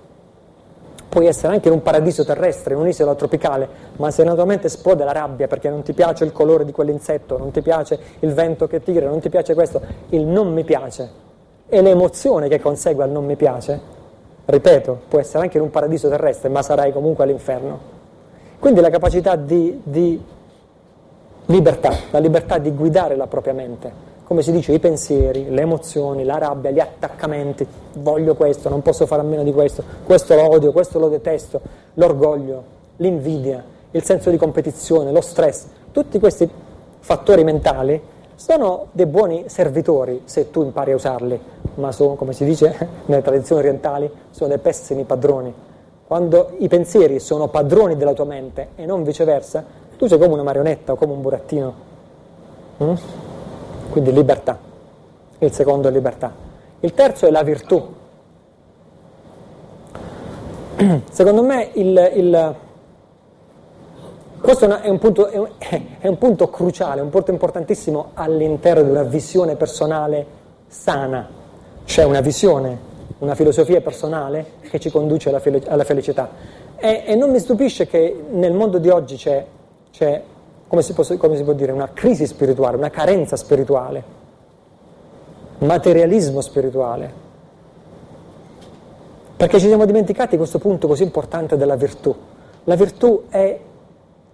Puoi 1.09 1.27
essere 1.27 1.53
anche 1.53 1.69
in 1.69 1.75
un 1.75 1.83
paradiso 1.83 2.25
terrestre, 2.25 2.75
in 2.75 2.81
un'isola 2.81 3.15
tropicale, 3.15 3.69
ma 3.97 4.11
se 4.11 4.25
naturalmente 4.25 4.69
esplode 4.69 5.05
la 5.05 5.13
rabbia 5.13 5.47
perché 5.47 5.69
non 5.69 5.83
ti 5.83 5.93
piace 5.93 6.25
il 6.25 6.33
colore 6.33 6.65
di 6.65 6.73
quell'insetto, 6.73 7.37
non 7.37 7.51
ti 7.51 7.61
piace 7.61 7.99
il 8.21 8.33
vento 8.33 8.67
che 8.67 8.83
tira, 8.83 9.09
non 9.09 9.21
ti 9.21 9.29
piace 9.29 9.55
questo, 9.55 9.81
il 10.11 10.25
non 10.25 10.53
mi 10.53 10.65
piace 10.65 11.31
e 11.75 11.81
l'emozione 11.81 12.49
che 12.49 12.61
consegue 12.61 13.03
al 13.03 13.09
non 13.09 13.25
mi 13.25 13.35
piace, 13.35 13.81
ripeto, 14.45 15.05
può 15.09 15.19
essere 15.19 15.45
anche 15.45 15.57
in 15.57 15.63
un 15.63 15.71
paradiso 15.71 16.07
terrestre, 16.07 16.51
ma 16.51 16.61
sarai 16.61 16.93
comunque 16.93 17.25
all'inferno. 17.25 17.79
Quindi 18.59 18.83
la 18.83 18.91
capacità 18.91 19.37
di, 19.37 19.81
di 19.83 20.23
libertà, 21.47 21.95
la 22.11 22.19
libertà 22.19 22.59
di 22.59 22.73
guidare 22.73 23.17
la 23.17 23.27
propria 23.27 23.55
mente, 23.55 23.91
come 24.33 24.45
si 24.45 24.53
dice, 24.53 24.73
i 24.73 24.79
pensieri, 24.79 25.51
le 25.51 25.61
emozioni, 25.61 26.25
la 26.25 26.39
rabbia, 26.39 26.71
gli 26.71 26.81
attaccamenti, 26.81 27.67
voglio 27.99 28.35
questo, 28.35 28.71
non 28.71 28.81
posso 28.81 29.05
fare 29.05 29.21
a 29.21 29.25
meno 29.27 29.43
di 29.43 29.53
questo, 29.53 29.85
questo 30.05 30.35
lo 30.35 30.51
odio, 30.51 30.73
questo 30.73 30.99
lo 30.99 31.11
detesto, 31.11 31.61
l'orgoglio, 31.95 32.65
l'invidia, 32.97 33.63
il 33.91 34.03
senso 34.03 34.31
di 34.31 34.39
competizione, 34.39 35.13
lo 35.13 35.21
stress, 35.21 35.67
tutti 35.93 36.19
questi 36.19 36.49
fattori 37.01 37.45
mentali 37.45 38.01
sono 38.35 38.87
dei 38.93 39.05
buoni 39.05 39.45
servitori 39.49 40.23
se 40.25 40.51
tu 40.51 40.63
impari 40.63 40.93
a 40.93 40.95
usarli, 40.95 41.39
ma 41.75 41.93
sono, 41.93 42.15
come 42.15 42.33
si 42.33 42.47
dice 42.47 42.89
nelle 43.05 43.21
tradizioni 43.21 43.61
orientali, 43.61 44.11
sono 44.31 44.49
dei 44.49 44.59
pessimi 44.61 45.05
padroni. 45.05 45.53
Quando 46.07 46.53
i 46.57 46.69
pensieri 46.69 47.21
sono 47.21 47.49
padroni 47.49 47.99
della 47.99 48.15
tua 48.15 48.25
mente 48.25 48.69
e 48.77 48.87
non 48.87 49.03
viceversa, 49.03 49.63
tu 49.99 50.07
sei 50.07 50.19
come 50.19 50.33
una 50.33 50.43
marionetta 50.43 50.93
o 50.93 50.97
come 50.97 51.13
un 51.13 51.21
burattino. 51.21 51.75
Mm? 52.83 52.95
Quindi 53.93 54.11
libertà. 54.11 54.59
Il 55.41 55.53
secondo 55.53 55.89
è 55.89 55.91
libertà. 55.91 56.33
Il 56.81 56.95
terzo 56.95 57.27
è 57.27 57.31
la 57.31 57.43
virtù. 57.43 57.93
Secondo 61.11 61.43
me 61.43 61.69
il, 61.75 62.13
il 62.15 62.57
questo 64.41 64.67
è 64.81 64.89
un, 64.89 64.99
punto, 64.99 65.29
è 66.01 66.09
un 66.09 66.17
punto 66.17 66.49
cruciale, 66.49 67.03
un 67.03 67.11
punto 67.11 67.33
importantissimo 67.33 68.13
all'interno 68.15 68.83
di 68.83 68.89
una 68.89 69.03
visione 69.03 69.57
personale 69.57 70.25
sana. 70.69 71.29
C'è 71.85 72.05
una 72.05 72.23
visione, 72.23 72.79
una 73.19 73.35
filosofia 73.35 73.83
personale 73.83 74.53
che 74.71 74.81
ci 74.81 74.91
conduce 74.91 75.29
alla, 75.29 75.43
alla 75.67 75.85
felicità. 75.85 76.31
E, 76.77 77.05
e, 77.07 77.15
non 77.15 77.31
mi 77.31 77.41
stupisce 77.41 77.87
che 77.87 78.25
nel 78.31 78.55
mondo 78.55 78.79
di 78.79 78.89
oggi 78.89 79.17
c'è, 79.17 79.45
c'è 79.91 80.23
come, 80.73 80.81
si 80.81 80.95
può, 80.95 81.05
come 81.19 81.37
si 81.37 81.43
può 81.43 81.53
dire, 81.53 81.71
una 81.71 81.91
crisi 81.93 82.27
spirituale, 82.27 82.79
una 82.79 82.89
carenza 82.89 83.37
spirituale, 83.37 84.03
materialismo 85.59 86.41
spirituale. 86.41 87.13
Perché 89.37 89.61
ci 89.61 89.67
siamo 89.67 89.85
dimenticati 89.85 90.39
questo 90.39 90.59
punto 90.59 90.89
così 90.89 91.03
importante 91.03 91.59
della 91.59 91.77
virtù. 91.77 92.17
La 92.65 92.75
virtù 92.75 93.25
è 93.29 93.61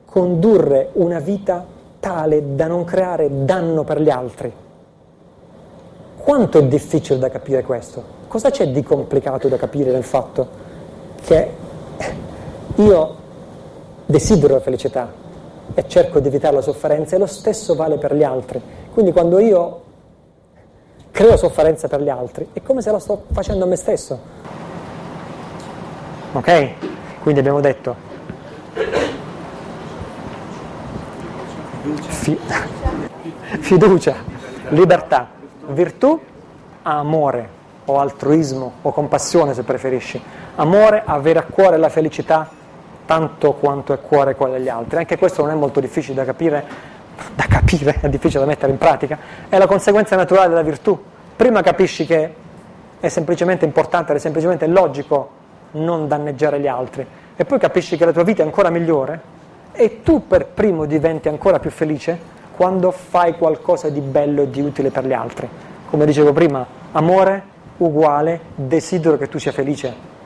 condurre 0.05 0.91
una 0.93 1.19
vita 1.19 1.67
tale 1.99 2.55
da 2.55 2.69
non 2.69 2.85
creare 2.85 3.45
danno 3.45 3.83
per 3.83 4.01
gli 4.01 4.09
altri. 4.09 4.53
Quanto 6.19 6.59
è 6.59 6.65
difficile 6.67 7.19
da 7.19 7.31
capire 7.31 7.65
questo? 7.65 8.01
Cosa 8.29 8.51
c'è 8.51 8.69
di 8.69 8.85
complicato 8.85 9.49
da 9.49 9.57
capire 9.57 9.91
nel 9.91 10.05
fatto 10.05 10.47
che 11.21 11.51
io 12.77 13.15
desidero 14.07 14.55
la 14.55 14.61
felicità 14.61 15.27
e 15.75 15.89
cerco 15.89 16.21
di 16.21 16.29
evitare 16.29 16.57
la 16.57 16.61
sofferenza 16.61 17.17
e 17.17 17.19
lo 17.19 17.27
stesso 17.27 17.75
vale 17.75 17.99
per 17.99 18.15
gli 18.15 18.25
altri. 18.25 18.61
Quindi 18.93 19.13
quando 19.13 19.39
io 19.39 19.83
creo 21.11 21.37
sofferenza 21.37 21.89
per 21.89 22.03
gli 22.03 22.09
altri 22.09 22.49
è 22.53 22.63
come 22.63 22.83
se 22.83 22.91
lo 22.91 22.99
sto 22.99 23.25
facendo 23.33 23.65
a 23.65 23.67
me 23.67 23.77
stesso. 23.77 24.19
Ok? 26.33 27.21
Quindi 27.21 27.41
abbiamo 27.41 27.61
detto 27.61 28.07
Fi- 32.07 32.39
fiducia, 33.61 34.17
libertà, 34.69 35.29
virtù, 35.69 36.21
amore 36.83 37.57
o 37.87 37.99
altruismo 37.99 38.73
o 38.83 38.93
compassione 38.93 39.55
se 39.55 39.63
preferisci. 39.63 40.21
Amore, 40.57 41.03
avere 41.05 41.39
a 41.39 41.45
cuore 41.45 41.79
la 41.79 41.89
felicità 41.89 42.49
tanto 43.09 43.55
quanto 43.55 43.95
è 43.95 44.01
cuore 44.03 44.35
quella 44.35 44.59
degli 44.59 44.69
altri. 44.69 44.99
Anche 44.99 45.17
questo 45.17 45.41
non 45.41 45.53
è 45.53 45.55
molto 45.55 45.81
difficile 45.81 46.13
da 46.13 46.27
capire, 46.27 46.63
da 47.35 47.47
capire, 47.49 47.97
è 48.03 48.09
difficile 48.11 48.41
da 48.41 48.47
mettere 48.47 48.71
in 48.71 48.77
pratica, 48.77 49.19
è 49.49 49.57
la 49.57 49.67
conseguenza 49.67 50.15
naturale 50.15 50.49
della 50.51 50.61
virtù. 50.61 51.03
Prima 51.35 51.63
capisci 51.63 52.05
che 52.05 52.35
è 53.01 53.09
semplicemente 53.09 53.65
importante, 53.65 54.13
è 54.13 54.19
semplicemente 54.19 54.67
logico 54.67 55.31
non 55.71 56.07
danneggiare 56.07 56.61
gli 56.61 56.67
altri 56.67 57.07
e 57.35 57.45
poi 57.47 57.59
capisci 57.59 57.97
che 57.97 58.05
la 58.05 58.13
tua 58.13 58.25
vita 58.25 58.43
è 58.43 58.45
ancora 58.45 58.69
migliore 58.69 59.21
e 59.73 60.03
tu 60.03 60.27
per 60.27 60.45
primo 60.45 60.85
diventi 60.85 61.29
ancora 61.29 61.59
più 61.59 61.71
felice 61.71 62.37
quando 62.55 62.91
fai 62.91 63.39
qualcosa 63.39 63.89
di 63.89 64.01
bello 64.01 64.43
e 64.43 64.51
di 64.51 64.61
utile 64.61 64.91
per 64.91 65.07
gli 65.07 65.15
altri. 65.15 65.49
Come 65.89 66.05
dicevo 66.05 66.35
prima, 66.35 66.67
amore 66.93 67.43
uguale 67.79 68.41
desidero 68.55 69.17
che 69.17 69.29
tu 69.31 69.39
sia 69.39 69.53
felice. 69.53 70.18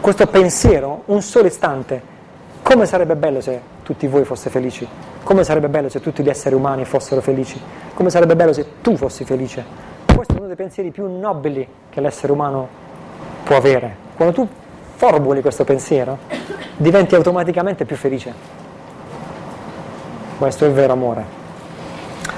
Questo 0.00 0.26
pensiero, 0.26 1.02
un 1.06 1.20
solo 1.22 1.48
istante, 1.48 2.00
come 2.62 2.86
sarebbe 2.86 3.16
bello 3.16 3.40
se 3.40 3.60
tutti 3.82 4.06
voi 4.06 4.24
foste 4.24 4.48
felici? 4.48 4.86
Come 5.22 5.44
sarebbe 5.44 5.68
bello 5.68 5.88
se 5.88 6.00
tutti 6.00 6.22
gli 6.22 6.28
esseri 6.28 6.54
umani 6.54 6.84
fossero 6.84 7.20
felici? 7.20 7.60
Come 7.94 8.08
sarebbe 8.08 8.36
bello 8.36 8.52
se 8.52 8.80
tu 8.80 8.96
fossi 8.96 9.24
felice? 9.24 9.64
Questo 10.14 10.34
è 10.34 10.36
uno 10.38 10.46
dei 10.46 10.56
pensieri 10.56 10.90
più 10.90 11.06
nobili 11.08 11.66
che 11.90 12.00
l'essere 12.00 12.32
umano 12.32 12.68
può 13.42 13.56
avere. 13.56 13.96
Quando 14.16 14.34
tu 14.34 14.48
formuli 14.94 15.42
questo 15.42 15.64
pensiero, 15.64 16.18
diventi 16.76 17.14
automaticamente 17.14 17.84
più 17.84 17.96
felice. 17.96 18.32
Questo 20.38 20.64
è 20.64 20.68
il 20.68 20.74
vero 20.74 20.92
amore. 20.92 21.24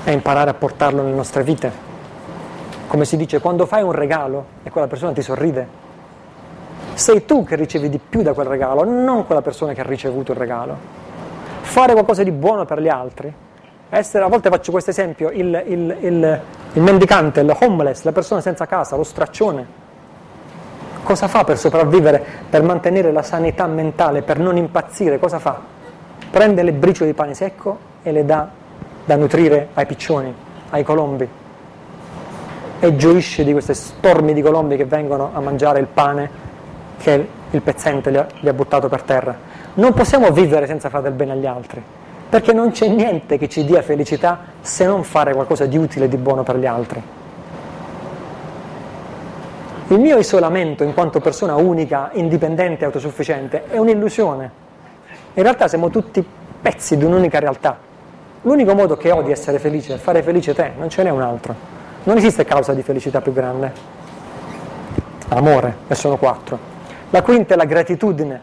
è 0.04 0.10
imparare 0.10 0.50
a 0.50 0.54
portarlo 0.54 1.02
nelle 1.02 1.14
nostre 1.14 1.42
vite. 1.42 1.70
Come 2.86 3.04
si 3.04 3.16
dice, 3.16 3.38
quando 3.40 3.66
fai 3.66 3.82
un 3.82 3.92
regalo 3.92 4.44
e 4.62 4.70
quella 4.70 4.86
persona 4.86 5.12
ti 5.12 5.22
sorride, 5.22 5.79
sei 7.00 7.24
tu 7.24 7.44
che 7.44 7.56
ricevi 7.56 7.88
di 7.88 7.98
più 7.98 8.20
da 8.20 8.34
quel 8.34 8.46
regalo, 8.46 8.84
non 8.84 9.24
quella 9.24 9.40
persona 9.40 9.72
che 9.72 9.80
ha 9.80 9.84
ricevuto 9.84 10.32
il 10.32 10.38
regalo. 10.38 10.76
Fare 11.62 11.92
qualcosa 11.94 12.22
di 12.22 12.30
buono 12.30 12.66
per 12.66 12.80
gli 12.80 12.88
altri, 12.88 13.32
essere, 13.88 14.24
a 14.24 14.28
volte 14.28 14.50
faccio 14.50 14.70
questo 14.70 14.90
esempio, 14.90 15.30
il, 15.30 15.62
il, 15.66 15.96
il, 16.00 16.40
il 16.74 16.82
mendicante, 16.82 17.40
il 17.40 17.56
homeless, 17.58 18.02
la 18.02 18.12
persona 18.12 18.42
senza 18.42 18.66
casa, 18.66 18.96
lo 18.96 19.02
straccione, 19.02 19.66
cosa 21.02 21.26
fa 21.26 21.42
per 21.42 21.56
sopravvivere, 21.56 22.22
per 22.50 22.62
mantenere 22.62 23.12
la 23.12 23.22
sanità 23.22 23.66
mentale, 23.66 24.20
per 24.20 24.38
non 24.38 24.58
impazzire? 24.58 25.18
Cosa 25.18 25.38
fa? 25.38 25.58
Prende 26.30 26.62
le 26.62 26.72
briciole 26.72 27.10
di 27.10 27.16
pane 27.16 27.32
secco 27.34 27.78
e 28.02 28.12
le 28.12 28.26
dà 28.26 28.46
da 29.06 29.16
nutrire 29.16 29.68
ai 29.72 29.86
piccioni, 29.86 30.32
ai 30.68 30.84
colombi 30.84 31.28
e 32.82 32.96
gioisce 32.96 33.42
di 33.42 33.52
questi 33.52 33.74
stormi 33.74 34.32
di 34.32 34.42
colombi 34.42 34.76
che 34.76 34.84
vengono 34.84 35.30
a 35.32 35.40
mangiare 35.40 35.80
il 35.80 35.86
pane 35.86 36.48
che 37.00 37.28
il 37.50 37.62
pezzente 37.62 38.10
gli 38.12 38.16
ha, 38.16 38.26
ha 38.44 38.52
buttato 38.52 38.88
per 38.88 39.02
terra. 39.02 39.34
Non 39.74 39.94
possiamo 39.94 40.30
vivere 40.30 40.66
senza 40.66 40.90
fare 40.90 41.04
del 41.04 41.12
bene 41.12 41.32
agli 41.32 41.46
altri, 41.46 41.82
perché 42.28 42.52
non 42.52 42.70
c'è 42.70 42.88
niente 42.88 43.38
che 43.38 43.48
ci 43.48 43.64
dia 43.64 43.82
felicità 43.82 44.40
se 44.60 44.84
non 44.84 45.02
fare 45.02 45.32
qualcosa 45.32 45.64
di 45.64 45.78
utile 45.78 46.04
e 46.04 46.08
di 46.08 46.16
buono 46.16 46.42
per 46.42 46.58
gli 46.58 46.66
altri. 46.66 47.02
Il 49.88 49.98
mio 49.98 50.18
isolamento 50.18 50.84
in 50.84 50.94
quanto 50.94 51.20
persona 51.20 51.56
unica, 51.56 52.10
indipendente 52.12 52.82
e 52.82 52.86
autosufficiente 52.86 53.64
è 53.68 53.78
un'illusione. 53.78 54.50
In 55.34 55.42
realtà 55.42 55.66
siamo 55.66 55.88
tutti 55.88 56.24
pezzi 56.60 56.96
di 56.96 57.04
un'unica 57.04 57.40
realtà. 57.40 57.76
L'unico 58.42 58.74
modo 58.74 58.96
che 58.96 59.10
ho 59.10 59.22
di 59.22 59.32
essere 59.32 59.58
felice 59.58 59.94
è 59.94 59.96
fare 59.96 60.22
felice 60.22 60.54
te, 60.54 60.72
non 60.78 60.88
ce 60.88 61.02
n'è 61.02 61.10
un 61.10 61.22
altro. 61.22 61.54
Non 62.04 62.16
esiste 62.18 62.44
causa 62.44 62.72
di 62.72 62.82
felicità 62.82 63.20
più 63.20 63.32
grande. 63.32 63.72
Amore, 65.28 65.76
e 65.88 65.94
sono 65.94 66.16
quattro. 66.16 66.69
La 67.10 67.22
quinta 67.22 67.54
è 67.54 67.56
la 67.56 67.64
gratitudine. 67.64 68.40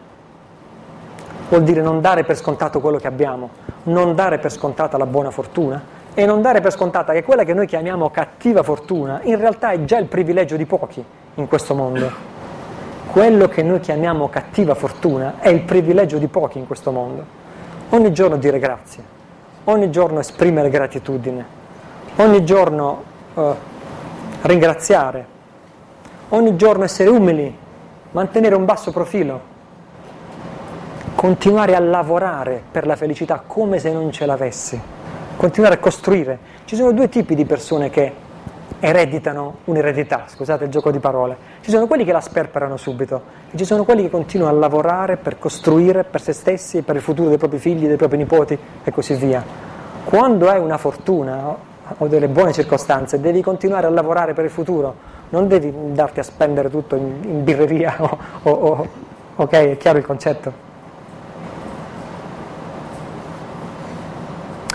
Vuol 1.48 1.64
dire 1.64 1.82
non 1.82 2.02
dare 2.02 2.26
per 2.26 2.36
scontato 2.36 2.82
quello 2.82 2.98
che 2.98 3.08
abbiamo, 3.08 3.50
non 3.84 4.14
dare 4.14 4.40
per 4.40 4.52
scontata 4.52 4.98
la 4.98 5.06
buona 5.06 5.32
fortuna 5.32 5.82
e 6.14 6.26
non 6.26 6.42
dare 6.42 6.60
per 6.60 6.74
scontata 6.74 7.14
che 7.14 7.24
quella 7.24 7.46
che 7.46 7.54
noi 7.54 7.66
chiamiamo 7.66 8.10
cattiva 8.10 8.64
fortuna 8.64 9.22
in 9.24 9.38
realtà 9.38 9.70
è 9.72 9.86
già 9.86 9.98
il 9.98 10.08
privilegio 10.08 10.58
di 10.58 10.66
pochi 10.66 11.02
in 11.36 11.48
questo 11.48 11.76
mondo. 11.76 12.12
Quello 13.10 13.48
che 13.48 13.64
noi 13.64 13.80
chiamiamo 13.80 14.28
cattiva 14.28 14.76
fortuna 14.76 15.36
è 15.40 15.48
il 15.48 15.62
privilegio 15.62 16.18
di 16.18 16.28
pochi 16.28 16.58
in 16.58 16.68
questo 16.68 16.92
mondo. 16.92 17.24
Ogni 17.92 18.12
giorno 18.12 18.36
dire 18.36 18.60
grazie, 18.60 19.02
ogni 19.64 19.90
giorno 19.90 20.20
esprimere 20.20 20.70
gratitudine, 20.70 21.46
ogni 22.18 22.44
giorno 22.44 23.04
eh, 23.34 23.54
ringraziare, 24.42 25.26
ogni 26.30 26.58
giorno 26.58 26.84
essere 26.84 27.10
umili, 27.10 27.66
mantenere 28.18 28.56
un 28.56 28.66
basso 28.66 28.92
profilo, 28.92 29.40
continuare 31.14 31.76
a 31.76 31.80
lavorare 31.80 32.64
per 32.72 32.88
la 32.88 32.96
felicità 32.96 33.44
come 33.46 33.78
se 33.78 33.92
non 33.92 34.12
ce 34.12 34.26
l'avessi, 34.26 34.82
continuare 35.36 35.76
a 35.76 35.78
costruire. 35.78 36.40
Ci 36.66 36.76
sono 36.76 36.94
due 36.94 37.10
tipi 37.10 37.36
di 37.36 37.46
persone 37.46 37.92
che 37.92 38.12
ereditano 38.80 39.58
un'eredità, 39.66 40.24
scusate 40.26 40.64
il 40.64 40.72
gioco 40.72 40.90
di 40.90 40.98
parole. 40.98 41.38
Ci 41.62 41.70
sono 41.70 41.86
quelli 41.86 42.04
che 42.06 42.12
la 42.12 42.20
sperperano 42.20 42.76
subito 42.76 43.22
e 43.52 43.58
ci 43.58 43.66
sono 43.66 43.84
quelli 43.84 44.02
che 44.02 44.10
continuano 44.10 44.56
a 44.56 44.60
lavorare 44.60 45.18
per 45.18 45.38
costruire 45.38 46.04
per 46.04 46.20
se 46.20 46.34
stessi, 46.34 46.82
per 46.82 46.96
il 46.96 47.04
futuro 47.04 47.30
dei 47.30 47.38
propri 47.38 47.60
figli, 47.60 47.86
dei 47.86 47.98
propri 47.98 48.18
nipoti 48.18 48.58
e 48.84 48.92
così 48.92 49.14
via. 49.14 49.44
Quando 50.06 50.50
hai 50.50 50.60
una 50.60 50.80
fortuna 50.80 51.56
o 51.96 52.08
delle 52.08 52.30
buone 52.30 52.52
circostanze, 52.52 53.20
devi 53.20 53.44
continuare 53.44 53.86
a 53.86 53.92
lavorare 53.92 54.34
per 54.34 54.44
il 54.44 54.50
futuro, 54.50 55.17
non 55.30 55.48
devi 55.48 55.74
darti 55.94 56.20
a 56.20 56.24
spendere 56.24 56.70
tutto 56.70 56.96
in, 56.96 57.20
in 57.24 57.44
birreria 57.44 57.96
o, 58.00 58.18
o, 58.44 58.52
o, 58.52 58.88
ok, 59.36 59.52
è 59.52 59.78
chiaro 59.78 59.98
il 59.98 60.06
concetto? 60.06 60.66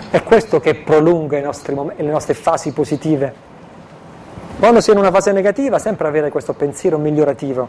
È 0.09 0.21
questo 0.21 0.59
che 0.59 0.75
prolunga 0.75 1.39
nostri, 1.41 1.75
le 1.75 2.11
nostre 2.11 2.35
fasi 2.35 2.71
positive 2.71 3.51
quando 4.63 4.79
sei 4.79 4.93
in 4.93 5.01
una 5.01 5.11
fase 5.11 5.33
negativa, 5.33 5.77
sempre 5.77 6.07
avere 6.07 6.29
questo 6.29 6.53
pensiero 6.53 6.97
migliorativo, 6.97 7.67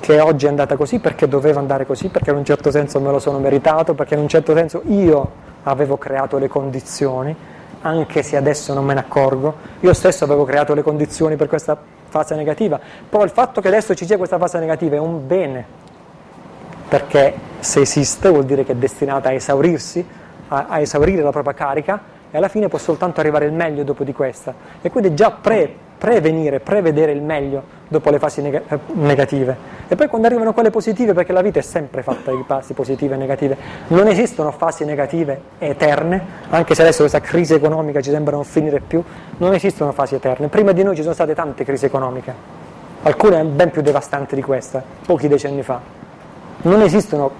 che 0.00 0.18
oggi 0.18 0.46
è 0.46 0.48
andata 0.48 0.74
così 0.74 0.98
perché 0.98 1.28
doveva 1.28 1.60
andare 1.60 1.86
così, 1.86 2.08
perché 2.08 2.30
in 2.30 2.38
un 2.38 2.44
certo 2.44 2.72
senso 2.72 2.98
me 2.98 3.12
lo 3.12 3.20
sono 3.20 3.38
meritato, 3.38 3.94
perché 3.94 4.14
in 4.14 4.20
un 4.20 4.26
certo 4.26 4.52
senso 4.52 4.82
io 4.86 5.30
avevo 5.62 5.96
creato 5.96 6.36
le 6.38 6.48
condizioni, 6.48 7.36
anche 7.82 8.24
se 8.24 8.36
adesso 8.36 8.74
non 8.74 8.84
me 8.84 8.94
ne 8.94 9.00
accorgo, 9.00 9.54
io 9.78 9.92
stesso 9.92 10.24
avevo 10.24 10.44
creato 10.44 10.74
le 10.74 10.82
condizioni 10.82 11.36
per 11.36 11.46
questa 11.46 11.78
fase 12.14 12.36
negativa, 12.36 12.78
però 13.08 13.24
il 13.24 13.30
fatto 13.30 13.60
che 13.60 13.66
adesso 13.66 13.92
ci 13.94 14.06
sia 14.06 14.16
questa 14.16 14.38
fase 14.38 14.60
negativa 14.60 14.94
è 14.94 15.00
un 15.00 15.26
bene, 15.26 15.66
perché 16.88 17.34
se 17.58 17.80
esiste 17.80 18.28
vuol 18.28 18.44
dire 18.44 18.64
che 18.64 18.72
è 18.72 18.76
destinata 18.76 19.30
a 19.30 19.32
esaurirsi, 19.32 20.06
a, 20.48 20.66
a 20.68 20.78
esaurire 20.78 21.22
la 21.22 21.32
propria 21.32 21.54
carica 21.54 22.00
e 22.30 22.36
alla 22.36 22.46
fine 22.46 22.68
può 22.68 22.78
soltanto 22.78 23.18
arrivare 23.18 23.46
il 23.46 23.52
meglio 23.52 23.82
dopo 23.82 24.04
di 24.04 24.12
questa. 24.12 24.54
E 24.80 24.90
quindi 24.90 25.14
già 25.14 25.32
pre 25.32 25.74
prevenire, 25.96 26.60
prevedere 26.60 27.12
il 27.12 27.22
meglio 27.22 27.62
dopo 27.88 28.10
le 28.10 28.18
fasi 28.18 28.42
neg- 28.42 28.62
eh, 28.68 28.78
negative. 28.94 29.56
E 29.88 29.96
poi 29.96 30.08
quando 30.08 30.26
arrivano 30.26 30.52
quelle 30.52 30.70
positive, 30.70 31.12
perché 31.12 31.32
la 31.32 31.42
vita 31.42 31.58
è 31.58 31.62
sempre 31.62 32.02
fatta 32.02 32.30
di 32.30 32.42
fasi 32.46 32.72
positive 32.72 33.14
e 33.14 33.18
negative, 33.18 33.56
non 33.88 34.08
esistono 34.08 34.50
fasi 34.50 34.84
negative 34.84 35.40
eterne, 35.58 36.20
anche 36.50 36.74
se 36.74 36.82
adesso 36.82 37.00
questa 37.00 37.20
crisi 37.20 37.54
economica 37.54 38.00
ci 38.00 38.10
sembra 38.10 38.34
non 38.34 38.44
finire 38.44 38.80
più, 38.80 39.02
non 39.38 39.54
esistono 39.54 39.92
fasi 39.92 40.14
eterne. 40.14 40.48
Prima 40.48 40.72
di 40.72 40.82
noi 40.82 40.96
ci 40.96 41.02
sono 41.02 41.14
state 41.14 41.34
tante 41.34 41.64
crisi 41.64 41.84
economiche, 41.84 42.32
alcune 43.02 43.44
ben 43.44 43.70
più 43.70 43.82
devastanti 43.82 44.34
di 44.34 44.42
questa, 44.42 44.82
pochi 45.04 45.28
decenni 45.28 45.62
fa. 45.62 45.80
Non 46.62 46.80
esistono 46.80 47.30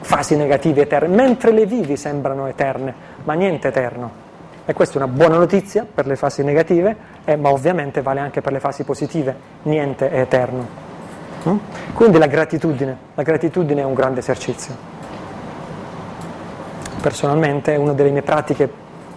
fasi 0.00 0.36
negative 0.36 0.82
eterne, 0.82 1.14
mentre 1.14 1.52
le 1.52 1.66
vivi 1.66 1.96
sembrano 1.96 2.48
eterne, 2.48 2.92
ma 3.24 3.34
niente 3.34 3.68
eterno. 3.68 4.30
E 4.64 4.72
questa 4.74 4.94
è 4.94 5.02
una 5.02 5.12
buona 5.12 5.38
notizia 5.38 5.84
per 5.92 6.06
le 6.06 6.14
fasi 6.14 6.44
negative, 6.44 6.96
eh, 7.24 7.34
ma 7.34 7.50
ovviamente 7.50 8.00
vale 8.00 8.20
anche 8.20 8.40
per 8.40 8.52
le 8.52 8.60
fasi 8.60 8.84
positive, 8.84 9.34
niente 9.62 10.08
è 10.08 10.20
eterno. 10.20 10.66
Mm? 11.48 11.56
Quindi 11.94 12.18
la 12.18 12.26
gratitudine, 12.26 12.96
la 13.14 13.22
gratitudine 13.22 13.80
è 13.80 13.84
un 13.84 13.94
grande 13.94 14.20
esercizio. 14.20 14.90
Personalmente 17.00 17.74
è 17.74 17.76
una 17.76 17.92
delle 17.92 18.10
mie 18.10 18.22
pratiche 18.22 18.70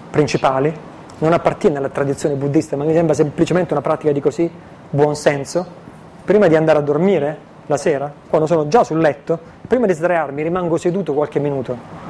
principali, 0.10 0.74
non 1.20 1.32
appartiene 1.32 1.78
alla 1.78 1.90
tradizione 1.90 2.34
buddista, 2.34 2.76
ma 2.76 2.84
mi 2.84 2.94
sembra 2.94 3.14
semplicemente 3.14 3.74
una 3.74 3.84
pratica 3.84 4.12
di 4.12 4.20
così 4.20 4.50
buon 4.90 5.16
senso. 5.16 5.84
Prima 6.26 6.48
di 6.48 6.56
andare 6.56 6.80
a 6.80 6.82
dormire 6.82 7.38
la 7.68 7.78
sera, 7.78 8.12
quando 8.28 8.48
sono 8.48 8.68
già 8.68 8.84
sul 8.84 8.98
letto, 8.98 9.38
prima 9.68 9.86
di 9.86 9.94
sdraiarmi 9.94 10.42
rimango 10.42 10.78
seduto 10.78 11.14
qualche 11.14 11.40
minuto 11.40 12.06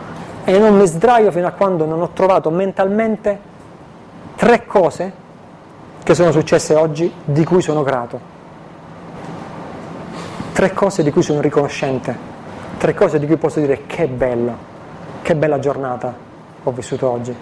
e 0.45 0.60
non 0.60 0.77
mi 0.77 0.86
sdraio 0.86 1.31
fino 1.31 1.47
a 1.47 1.51
quando 1.51 1.86
non 1.86 2.01
ho 2.01 2.10
trovato 2.10 2.51
mentalmente 2.51 3.39
tre 4.36 4.65
cose 4.67 5.12
che 6.03 6.13
sono 6.13 6.31
successe 6.31 6.75
oggi 6.75 7.12
di 7.25 7.43
cui 7.43 7.63
sono 7.63 7.81
grato. 7.81 8.34
Tre 10.53 10.71
cose 10.73 11.01
di 11.01 11.12
cui 11.12 11.23
sono 11.23 11.41
riconoscente, 11.41 12.15
tre 12.77 12.93
cose 12.93 13.17
di 13.17 13.25
cui 13.25 13.38
posso 13.38 13.60
dire 13.60 13.86
che 13.88 14.08
bello, 14.08 14.55
che 15.23 15.36
bella 15.36 15.58
giornata 15.58 16.13
ho 16.63 16.71
vissuto 16.71 17.10
oggi. 17.10 17.36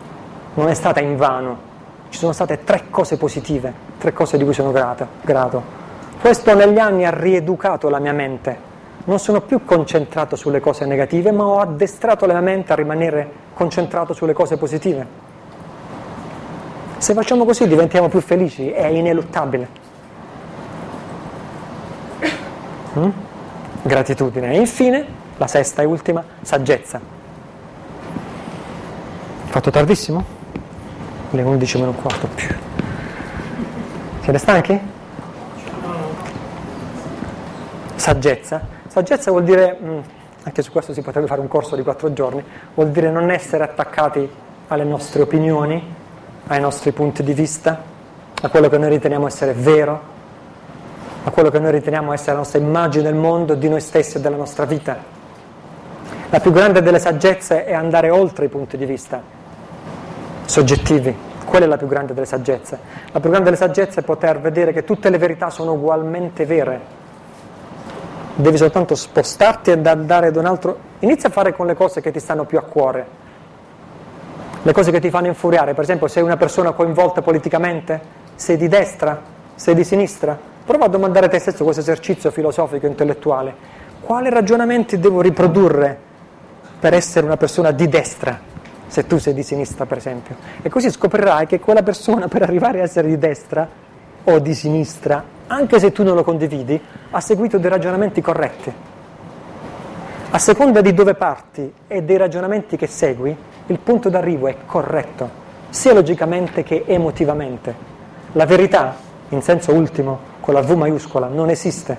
Non 0.53 0.69
è 0.69 0.73
stata 0.73 1.01
in 1.01 1.17
vano, 1.17 1.57
ci 2.09 2.17
sono 2.17 2.31
state 2.31 2.63
tre 2.63 2.85
cose 2.89 3.17
positive, 3.17 3.73
tre 3.99 4.13
cose 4.13 4.37
di 4.37 4.45
cui 4.45 4.53
sono 4.53 4.71
grato. 4.71 5.07
grato. 5.21 5.81
Questo 6.21 6.55
negli 6.55 6.79
anni 6.79 7.05
ha 7.05 7.11
rieducato 7.11 7.89
la 7.89 7.99
mia 7.99 8.13
mente 8.13 8.71
non 9.05 9.19
sono 9.19 9.41
più 9.41 9.65
concentrato 9.65 10.35
sulle 10.35 10.59
cose 10.59 10.85
negative, 10.85 11.31
ma 11.31 11.45
ho 11.45 11.59
addestrato 11.59 12.25
la 12.25 12.39
mente 12.39 12.71
a 12.71 12.75
rimanere 12.75 13.29
concentrato 13.53 14.13
sulle 14.13 14.33
cose 14.33 14.57
positive. 14.57 15.31
Se 16.97 17.13
facciamo 17.13 17.43
così 17.43 17.67
diventiamo 17.67 18.07
più 18.07 18.21
felici, 18.21 18.69
è 18.69 18.87
ineluttabile. 18.87 19.67
Mm? 22.97 23.09
Gratitudine. 23.81 24.53
E 24.53 24.57
infine, 24.57 25.05
la 25.35 25.47
sesta 25.47 25.81
e 25.81 25.85
ultima, 25.85 26.23
saggezza. 26.41 27.01
Fatto 29.45 29.69
tardissimo? 29.69 30.23
Le 31.31 31.41
11 31.41 31.77
meno 31.77 31.89
un 31.89 32.01
quarto 32.01 32.27
più. 32.33 32.47
Siete 34.21 34.37
stanchi? 34.37 34.79
Saggezza 37.95 38.81
Saggezza 38.93 39.31
vuol 39.31 39.43
dire, 39.43 39.75
mm, 39.81 39.99
anche 40.43 40.61
su 40.61 40.71
questo 40.71 40.93
si 40.93 41.01
potrebbe 41.01 41.25
fare 41.25 41.41
un 41.41 41.47
corso 41.47 41.75
di 41.75 41.81
quattro 41.81 42.13
giorni, 42.13 42.43
vuol 42.75 42.91
dire 42.91 43.09
non 43.09 43.31
essere 43.31 43.63
attaccati 43.63 44.29
alle 44.67 44.83
nostre 44.83 45.23
opinioni, 45.23 45.83
ai 46.45 46.61
nostri 46.61 46.91
punti 46.91 47.23
di 47.23 47.33
vista, 47.33 47.81
a 48.39 48.49
quello 48.49 48.69
che 48.69 48.77
noi 48.77 48.89
riteniamo 48.89 49.25
essere 49.25 49.53
vero, 49.53 49.99
a 51.23 51.31
quello 51.31 51.49
che 51.49 51.57
noi 51.57 51.71
riteniamo 51.71 52.13
essere 52.13 52.33
la 52.33 52.37
nostra 52.37 52.59
immagine 52.59 53.05
del 53.05 53.15
mondo, 53.15 53.55
di 53.55 53.67
noi 53.67 53.81
stessi 53.81 54.17
e 54.17 54.19
della 54.19 54.35
nostra 54.35 54.65
vita. 54.65 54.95
La 56.29 56.39
più 56.39 56.51
grande 56.51 56.83
delle 56.83 56.99
saggezze 56.99 57.65
è 57.65 57.73
andare 57.73 58.11
oltre 58.11 58.45
i 58.45 58.49
punti 58.49 58.77
di 58.77 58.85
vista 58.85 59.19
soggettivi, 60.45 61.17
Quella 61.45 61.65
è 61.65 61.67
la 61.67 61.77
più 61.77 61.87
grande 61.87 62.13
delle 62.13 62.27
saggezze. 62.27 62.77
La 63.11 63.19
più 63.19 63.31
grande 63.31 63.49
delle 63.49 63.59
saggezze 63.59 64.01
è 64.01 64.03
poter 64.03 64.39
vedere 64.39 64.71
che 64.71 64.83
tutte 64.83 65.09
le 65.09 65.17
verità 65.17 65.49
sono 65.49 65.73
ugualmente 65.73 66.45
vere. 66.45 67.01
Devi 68.35 68.57
soltanto 68.57 68.95
spostarti 68.95 69.69
e 69.69 69.79
andare 69.85 70.27
ad 70.27 70.35
un 70.35 70.45
altro. 70.45 70.77
Inizia 70.99 71.29
a 71.29 71.31
fare 71.31 71.53
con 71.53 71.67
le 71.67 71.75
cose 71.75 72.01
che 72.01 72.11
ti 72.11 72.19
stanno 72.19 72.45
più 72.45 72.57
a 72.57 72.63
cuore, 72.63 73.05
le 74.61 74.71
cose 74.71 74.89
che 74.91 74.99
ti 74.99 75.09
fanno 75.11 75.27
infuriare. 75.27 75.73
Per 75.73 75.83
esempio, 75.83 76.07
sei 76.07 76.23
una 76.23 76.37
persona 76.37 76.71
coinvolta 76.71 77.21
politicamente, 77.21 78.01
sei 78.33 78.57
di 78.57 78.67
destra, 78.67 79.21
sei 79.53 79.75
di 79.75 79.83
sinistra. 79.83 80.37
Prova 80.65 80.85
a 80.85 80.87
domandare 80.87 81.27
a 81.27 81.29
te 81.29 81.37
stesso 81.37 81.63
questo 81.63 81.81
esercizio 81.81 82.31
filosofico, 82.31 82.87
intellettuale. 82.87 83.53
Quali 84.01 84.29
ragionamenti 84.29 84.97
devo 84.97 85.21
riprodurre 85.21 85.95
per 86.79 86.93
essere 86.93 87.25
una 87.25 87.37
persona 87.37 87.71
di 87.71 87.87
destra? 87.87 88.51
se 88.93 89.07
tu 89.07 89.17
sei 89.17 89.33
di 89.33 89.41
sinistra 89.41 89.87
per 89.87 89.97
esempio. 89.97 90.35
E 90.61 90.69
così 90.69 90.91
scoprirai 90.91 91.47
che 91.47 91.59
quella 91.59 91.81
persona 91.81 92.27
per 92.27 92.43
arrivare 92.43 92.79
a 92.79 92.83
essere 92.83 93.07
di 93.07 93.17
destra 93.17 93.67
o 94.25 94.39
di 94.39 94.53
sinistra, 94.53 95.23
anche 95.47 95.79
se 95.79 95.91
tu 95.91 96.03
non 96.03 96.15
lo 96.15 96.23
condividi, 96.23 96.79
ha 97.11 97.19
seguito 97.19 97.57
dei 97.57 97.69
ragionamenti 97.69 98.21
corretti. 98.21 98.73
A 100.31 100.39
seconda 100.39 100.81
di 100.81 100.93
dove 100.93 101.13
parti 101.13 101.71
e 101.87 102.03
dei 102.03 102.17
ragionamenti 102.17 102.75
che 102.75 102.87
segui, 102.87 103.35
il 103.67 103.79
punto 103.79 104.09
d'arrivo 104.09 104.47
è 104.47 104.55
corretto, 104.65 105.29
sia 105.69 105.93
logicamente 105.93 106.63
che 106.63 106.83
emotivamente. 106.87 107.91
La 108.31 108.45
verità, 108.45 108.95
in 109.29 109.41
senso 109.41 109.73
ultimo, 109.73 110.31
con 110.39 110.53
la 110.53 110.61
V 110.61 110.71
maiuscola, 110.71 111.27
non 111.27 111.49
esiste, 111.49 111.95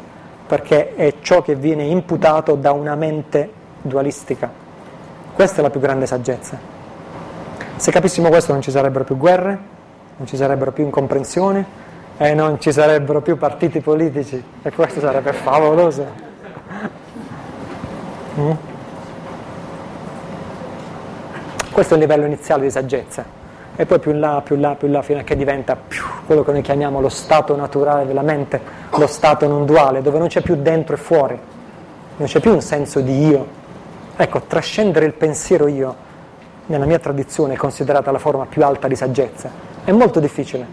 perché 0.47 0.95
è 0.95 1.15
ciò 1.21 1.43
che 1.43 1.55
viene 1.55 1.85
imputato 1.85 2.55
da 2.57 2.73
una 2.73 2.97
mente 2.97 3.51
dualistica. 3.81 4.51
Questa 5.33 5.61
è 5.61 5.63
la 5.63 5.71
più 5.71 5.81
grande 5.81 6.07
saggezza. 6.07 6.59
Se 7.77 7.91
capissimo 7.91 8.29
questo 8.29 8.53
non 8.53 8.63
ci 8.63 8.71
sarebbero 8.71 9.05
più 9.05 9.17
guerre, 9.17 9.59
non 10.17 10.27
ci 10.27 10.37
sarebbero 10.37 10.73
più 10.73 10.85
incomprensioni 10.85 11.65
e 12.17 12.35
non 12.35 12.61
ci 12.61 12.73
sarebbero 12.73 13.21
più 13.21 13.37
partiti 13.37 13.81
politici 13.81 14.43
e 14.63 14.71
questo 14.73 15.01
sarebbe 15.01 15.33
favoloso. 15.33 16.07
Mm? 18.39 18.51
Questo 21.71 21.95
è 21.95 21.97
il 21.97 22.03
livello 22.03 22.25
iniziale 22.25 22.63
di 22.63 22.71
saggezza 22.71 23.43
e 23.77 23.87
poi 23.87 23.99
più 23.99 24.13
in 24.13 24.21
là, 24.21 24.41
più 24.45 24.55
in 24.55 24.61
là, 24.61 24.75
più 24.77 24.87
in 24.87 24.93
là, 24.93 25.03
fino 25.03 25.19
a 25.19 25.23
che 25.23 25.37
diventa 25.37 25.77
più 25.77 26.05
quello 26.25 26.45
che 26.45 26.53
noi 26.53 26.63
chiamiamo 26.63 27.01
lo 27.01 27.09
stato 27.09 27.57
naturale 27.57 28.07
della 28.07 28.23
mente, 28.23 28.61
lo 28.91 29.07
stato 29.09 29.49
non 29.49 29.67
duale, 29.67 30.01
dove 30.01 30.19
non 30.19 30.29
c'è 30.29 30.41
più 30.41 30.55
dentro 30.55 30.95
e 30.95 30.99
fuori, 30.99 31.39
non 32.17 32.29
c'è 32.29 32.39
più 32.39 32.53
un 32.53 32.63
senso 32.63 33.01
di 33.01 33.27
io. 33.27 33.63
Ecco, 34.17 34.43
trascendere 34.43 35.07
il 35.07 35.15
pensiero 35.15 35.67
io 35.67 35.97
nella 36.67 36.85
mia 36.85 37.01
tradizione 37.01 37.55
è 37.55 37.57
considerata 37.57 38.13
la 38.13 38.19
forma 38.19 38.47
più 38.47 38.65
alta 38.65 38.87
di 38.87 38.95
saggezza. 38.95 39.51
È 39.85 39.91
molto 39.91 40.21
difficile. 40.21 40.67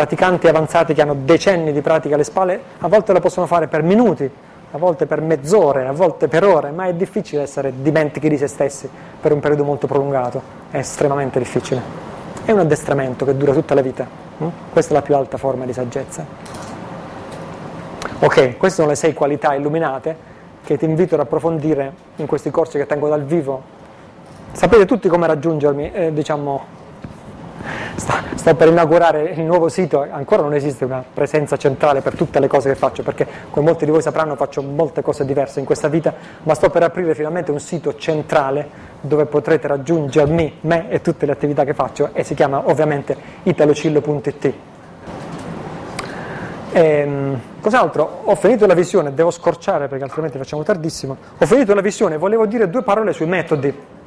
Praticanti 0.00 0.48
avanzati 0.48 0.94
che 0.94 1.02
hanno 1.02 1.14
decenni 1.14 1.74
di 1.74 1.82
pratica 1.82 2.14
alle 2.14 2.24
spalle, 2.24 2.58
a 2.78 2.88
volte 2.88 3.12
lo 3.12 3.20
possono 3.20 3.44
fare 3.44 3.66
per 3.68 3.82
minuti, 3.82 4.24
a 4.24 4.78
volte 4.78 5.04
per 5.04 5.20
mezz'ore, 5.20 5.86
a 5.86 5.92
volte 5.92 6.26
per 6.26 6.42
ore, 6.42 6.70
ma 6.70 6.86
è 6.86 6.94
difficile 6.94 7.42
essere 7.42 7.70
dimentichi 7.82 8.30
di 8.30 8.38
se 8.38 8.46
stessi 8.46 8.88
per 9.20 9.30
un 9.32 9.40
periodo 9.40 9.62
molto 9.62 9.86
prolungato. 9.86 10.40
È 10.70 10.78
estremamente 10.78 11.38
difficile. 11.38 11.82
È 12.46 12.50
un 12.50 12.60
addestramento 12.60 13.26
che 13.26 13.36
dura 13.36 13.52
tutta 13.52 13.74
la 13.74 13.82
vita. 13.82 14.06
Hm? 14.38 14.46
Questa 14.72 14.92
è 14.92 14.96
la 14.96 15.02
più 15.02 15.14
alta 15.14 15.36
forma 15.36 15.66
di 15.66 15.74
saggezza. 15.74 16.24
Ok, 18.20 18.56
queste 18.56 18.76
sono 18.80 18.88
le 18.88 18.96
sei 18.96 19.12
qualità 19.12 19.52
illuminate 19.52 20.16
che 20.64 20.78
ti 20.78 20.86
invito 20.86 21.14
ad 21.14 21.20
approfondire 21.20 21.92
in 22.16 22.24
questi 22.24 22.50
corsi 22.50 22.78
che 22.78 22.86
tengo 22.86 23.06
dal 23.10 23.24
vivo 23.24 23.78
Sapete 24.52 24.84
tutti 24.84 25.08
come 25.08 25.28
raggiungermi, 25.28 25.92
eh, 25.92 26.12
diciamo, 26.12 26.64
sto, 28.00 28.14
sto, 28.34 28.54
per 28.54 28.68
inaugurare 28.68 29.34
il 29.36 29.42
nuovo 29.42 29.68
sito, 29.68 30.04
ancora 30.10 30.42
non 30.42 30.54
esiste 30.54 30.84
una 30.84 31.04
presenza 31.12 31.56
centrale 31.56 32.00
per 32.00 32.14
tutte 32.14 32.40
le 32.40 32.48
cose 32.48 32.70
che 32.70 32.74
faccio, 32.74 33.02
perché 33.02 33.26
come 33.50 33.66
molti 33.66 33.84
di 33.84 33.90
voi 33.90 34.02
sapranno 34.02 34.34
faccio 34.34 34.62
molte 34.62 35.02
cose 35.02 35.24
diverse 35.24 35.60
in 35.60 35.66
questa 35.66 35.88
vita, 35.88 36.12
ma 36.42 36.54
sto 36.54 36.70
per 36.70 36.82
aprire 36.82 37.14
finalmente 37.14 37.50
un 37.50 37.60
sito 37.60 37.94
centrale 37.96 38.88
dove 39.02 39.26
potrete 39.26 39.68
raggiungermi, 39.68 40.58
me 40.62 40.90
e 40.90 41.00
tutte 41.00 41.26
le 41.26 41.32
attività 41.32 41.64
che 41.64 41.74
faccio 41.74 42.10
e 42.12 42.24
si 42.24 42.34
chiama 42.34 42.62
ovviamente 42.68 43.16
italocillo.it. 43.42 44.52
Ehm, 46.72 47.40
cos'altro? 47.60 48.22
Ho 48.24 48.34
finito 48.36 48.66
la 48.66 48.74
visione, 48.74 49.12
devo 49.12 49.30
scorciare 49.30 49.88
perché 49.88 50.04
altrimenti 50.04 50.38
facciamo 50.38 50.62
tardissimo. 50.62 51.16
Ho 51.38 51.46
finito 51.46 51.74
la 51.74 51.80
visione, 51.80 52.16
volevo 52.16 52.46
dire 52.46 52.70
due 52.70 52.82
parole 52.82 53.12
sui 53.12 53.26
metodi 53.26 53.98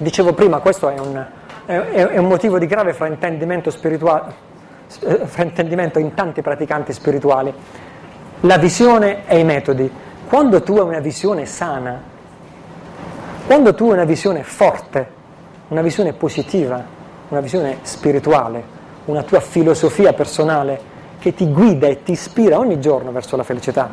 Dicevo 0.00 0.32
prima, 0.32 0.58
questo 0.60 0.88
è 0.88 0.98
un, 1.00 1.26
è, 1.68 2.06
è 2.06 2.16
un 2.16 2.28
motivo 2.28 2.58
di 2.58 2.64
grave 2.66 2.94
fraintendimento, 2.94 3.68
eh, 3.68 5.26
fraintendimento 5.26 5.98
in 5.98 6.14
tanti 6.14 6.40
praticanti 6.40 6.94
spirituali. 6.94 7.52
La 8.40 8.56
visione 8.56 9.26
e 9.26 9.38
i 9.38 9.44
metodi. 9.44 9.90
Quando 10.26 10.62
tu 10.62 10.78
hai 10.78 10.86
una 10.86 11.00
visione 11.00 11.44
sana, 11.44 12.00
quando 13.46 13.74
tu 13.74 13.84
hai 13.84 13.92
una 13.92 14.04
visione 14.04 14.42
forte, 14.44 15.16
una 15.68 15.82
visione 15.82 16.14
positiva, 16.14 16.82
una 17.28 17.40
visione 17.40 17.78
spirituale, 17.82 18.76
una 19.04 19.22
tua 19.22 19.40
filosofia 19.40 20.14
personale 20.14 20.96
che 21.18 21.34
ti 21.34 21.50
guida 21.50 21.86
e 21.86 22.02
ti 22.02 22.12
ispira 22.12 22.58
ogni 22.58 22.80
giorno 22.80 23.12
verso 23.12 23.36
la 23.36 23.42
felicità, 23.42 23.92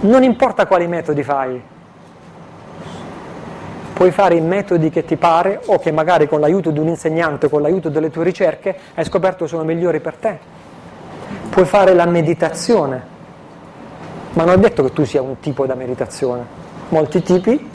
non 0.00 0.22
importa 0.22 0.66
quali 0.66 0.86
metodi 0.86 1.24
fai, 1.24 1.60
puoi 3.98 4.12
fare 4.12 4.36
i 4.36 4.40
metodi 4.40 4.90
che 4.90 5.04
ti 5.04 5.16
pare 5.16 5.60
o 5.66 5.80
che 5.80 5.90
magari 5.90 6.28
con 6.28 6.38
l'aiuto 6.38 6.70
di 6.70 6.78
un 6.78 6.86
insegnante, 6.86 7.48
con 7.48 7.62
l'aiuto 7.62 7.88
delle 7.88 8.10
tue 8.10 8.22
ricerche, 8.22 8.78
hai 8.94 9.04
scoperto 9.04 9.48
sono 9.48 9.64
migliori 9.64 9.98
per 9.98 10.14
te. 10.14 10.38
Puoi 11.50 11.64
fare 11.64 11.94
la 11.94 12.06
meditazione, 12.06 13.02
ma 14.34 14.44
non 14.44 14.54
è 14.54 14.58
detto 14.58 14.84
che 14.84 14.92
tu 14.92 15.04
sia 15.04 15.20
un 15.20 15.40
tipo 15.40 15.66
da 15.66 15.74
meditazione. 15.74 16.46
Molti 16.90 17.24
tipi 17.24 17.68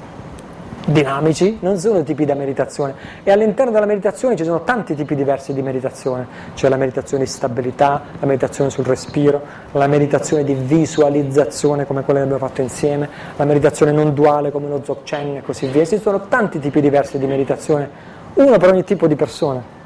dinamici 0.86 1.58
non 1.62 1.78
sono 1.78 2.04
tipi 2.04 2.26
da 2.26 2.34
meditazione 2.34 2.94
e 3.24 3.32
all'interno 3.32 3.72
della 3.72 3.86
meditazione 3.86 4.36
ci 4.36 4.44
sono 4.44 4.64
tanti 4.64 4.96
tipi 4.96 5.16
diversi 5.16 5.54
di 5.54 5.62
meditazione, 5.62 6.28
c'è 6.56 6.68
la 6.68 6.76
meditazione 6.76 7.24
di 7.24 7.30
stabilità, 7.30 8.02
la 8.20 8.28
meditazione 8.28 8.70
sul 8.70 8.86
respiro, 8.86 9.42
la 9.72 9.88
meditazione 9.88 10.44
di 10.44 10.54
visualizzazione 10.54 11.86
come 11.86 12.04
quella 12.04 12.20
che 12.20 12.26
abbiamo 12.26 12.46
fatto 12.46 12.62
insieme, 12.62 13.10
la 13.38 13.46
meditazione 13.46 13.92
non 13.92 14.14
duale 14.14 14.52
come 14.52 14.68
lo 14.68 14.80
Dzogchen 14.80 15.38
e 15.38 15.42
così 15.42 15.68
via. 15.68 15.82
Esistono 15.82 16.28
tanti 16.28 16.60
tipi 16.60 16.82
diversi 16.82 17.18
di 17.18 17.28
meditazione, 17.28 17.90
uno 18.34 18.58
per 18.58 18.70
ogni 18.70 18.84
tipo 18.84 19.08
di 19.08 19.16
persona. 19.16 19.82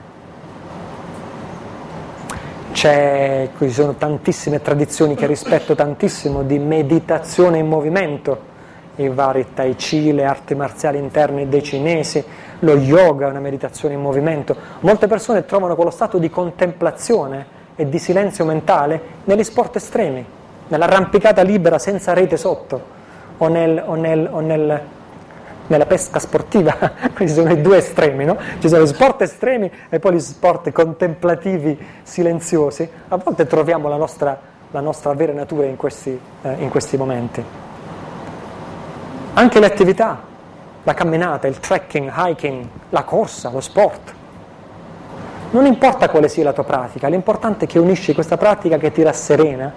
C'è, 2.71 3.49
ci 3.57 3.71
sono 3.71 3.95
tantissime 3.95 4.61
tradizioni 4.61 5.15
che 5.15 5.25
rispetto 5.25 5.73
tantissimo 5.73 6.43
di 6.43 6.59
meditazione 6.59 7.57
in 7.57 7.67
movimento 7.67 8.46
i 8.97 9.09
vari 9.09 9.47
tai 9.53 9.75
chi, 9.75 10.13
le 10.13 10.23
arti 10.23 10.55
marziali 10.55 10.97
interne 10.97 11.47
dei 11.47 11.63
cinesi, 11.63 12.23
lo 12.59 12.75
yoga, 12.75 13.27
una 13.27 13.39
meditazione 13.39 13.93
in 13.93 14.01
movimento. 14.01 14.55
Molte 14.81 15.07
persone 15.07 15.45
trovano 15.45 15.75
quello 15.75 15.91
stato 15.91 16.17
di 16.17 16.29
contemplazione 16.29 17.55
e 17.75 17.87
di 17.87 17.99
silenzio 17.99 18.45
mentale 18.45 18.99
negli 19.25 19.43
sport 19.43 19.75
estremi, 19.75 20.25
nell'arrampicata 20.67 21.41
libera 21.43 21.77
senza 21.77 22.13
rete 22.13 22.37
sotto 22.37 22.95
o, 23.37 23.47
nel, 23.47 23.81
o, 23.85 23.93
nel, 23.93 24.27
o 24.31 24.39
nel, 24.39 24.81
nella 25.67 25.85
pesca 25.85 26.17
sportiva, 26.17 26.75
questi 27.13 27.35
sono 27.35 27.51
i 27.51 27.61
due 27.61 27.77
estremi, 27.77 28.25
no? 28.25 28.37
ci 28.59 28.67
sono 28.67 28.83
gli 28.83 28.87
sport 28.87 29.21
estremi 29.21 29.71
e 29.89 29.99
poi 29.99 30.15
gli 30.15 30.19
sport 30.19 30.71
contemplativi 30.71 31.77
silenziosi, 32.01 32.89
a 33.09 33.17
volte 33.17 33.45
troviamo 33.45 33.87
la 33.87 33.97
nostra, 33.97 34.39
la 34.71 34.79
nostra 34.79 35.13
vera 35.13 35.33
natura 35.33 35.67
in 35.67 35.75
questi, 35.75 36.19
eh, 36.41 36.55
in 36.57 36.69
questi 36.69 36.97
momenti. 36.97 37.66
Anche 39.37 39.59
le 39.59 39.67
attività, 39.67 40.19
la 40.81 40.95
camminata, 40.95 41.45
il 41.45 41.59
trekking, 41.59 42.11
hiking, 42.11 42.65
la 42.89 43.03
corsa, 43.03 43.51
lo 43.51 43.61
sport. 43.61 44.11
Non 45.51 45.67
importa 45.67 46.09
quale 46.09 46.27
sia 46.27 46.43
la 46.43 46.53
tua 46.53 46.63
pratica, 46.63 47.07
l'importante 47.07 47.65
è 47.65 47.67
che 47.67 47.77
unisci 47.77 48.15
questa 48.15 48.35
pratica 48.35 48.77
che 48.77 48.91
ti 48.91 49.03
rasserena, 49.03 49.71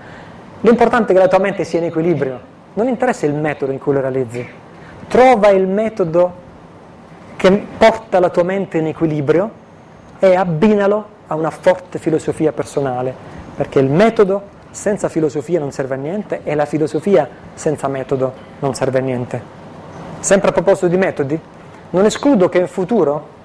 l'importante 0.63 1.13
è 1.13 1.15
che 1.15 1.21
la 1.21 1.29
tua 1.29 1.41
mente 1.41 1.65
sia 1.65 1.79
in 1.79 1.85
equilibrio, 1.85 2.41
non 2.73 2.89
interessa 2.89 3.27
il 3.27 3.35
metodo 3.35 3.71
in 3.71 3.79
cui 3.79 3.93
lo 3.93 4.01
realizzi, 4.01 4.49
trova 5.09 5.51
il 5.51 5.67
metodo 5.67 6.33
che 7.37 7.67
porta 7.77 8.19
la 8.19 8.31
tua 8.31 8.45
mente 8.45 8.79
in 8.79 8.87
equilibrio 8.87 9.51
e 10.21 10.37
abbinalo 10.37 11.05
a 11.27 11.35
una 11.35 11.51
forte 11.51 11.99
filosofia 11.99 12.53
personale, 12.53 13.15
perché 13.57 13.79
il 13.79 13.91
metodo 13.91 14.43
senza 14.71 15.09
filosofia 15.09 15.59
non 15.59 15.73
serve 15.73 15.95
a 15.95 15.99
niente 15.99 16.41
e 16.45 16.55
la 16.55 16.65
filosofia 16.65 17.29
senza 17.55 17.89
metodo 17.89 18.33
non 18.61 18.75
serve 18.75 18.99
a 18.99 19.03
niente. 19.03 19.43
Sempre 20.21 20.51
a 20.51 20.53
proposito 20.53 20.87
di 20.87 20.97
metodi, 20.97 21.41
non 21.91 22.05
escludo 22.05 22.49
che 22.49 22.59
in 22.59 22.69
futuro 22.69 23.39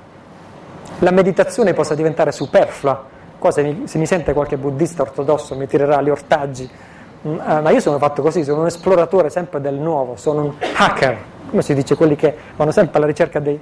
la 1.00 1.12
meditazione 1.12 1.74
possa 1.74 1.96
diventare 1.96 2.32
superflua. 2.32 3.14
Qua 3.38 3.52
se 3.52 3.64
mi, 3.64 3.88
se 3.88 3.98
mi 3.98 4.06
sente 4.06 4.34
qualche 4.34 4.58
buddista 4.58 5.02
ortodosso 5.02 5.56
mi 5.56 5.68
tirerà 5.68 6.02
gli 6.02 6.10
ortaggi, 6.10 6.70
mm, 7.28 7.40
eh, 7.40 7.62
ma 7.62 7.70
io 7.70 7.80
sono 7.80 7.98
fatto 7.98 8.22
così, 8.22 8.44
sono 8.44 8.62
un 8.62 8.68
esploratore 8.68 9.30
sempre 9.30 9.60
del 9.62 9.76
nuovo, 9.76 10.16
sono 10.16 10.44
un 10.44 10.54
hacker, 10.76 11.18
come 11.50 11.62
si 11.62 11.74
dice, 11.74 11.96
quelli 11.96 12.16
che 12.16 12.36
vanno 12.56 12.72
sempre 12.72 12.98
alla 12.98 13.08
ricerca 13.08 13.40
dei, 13.40 13.60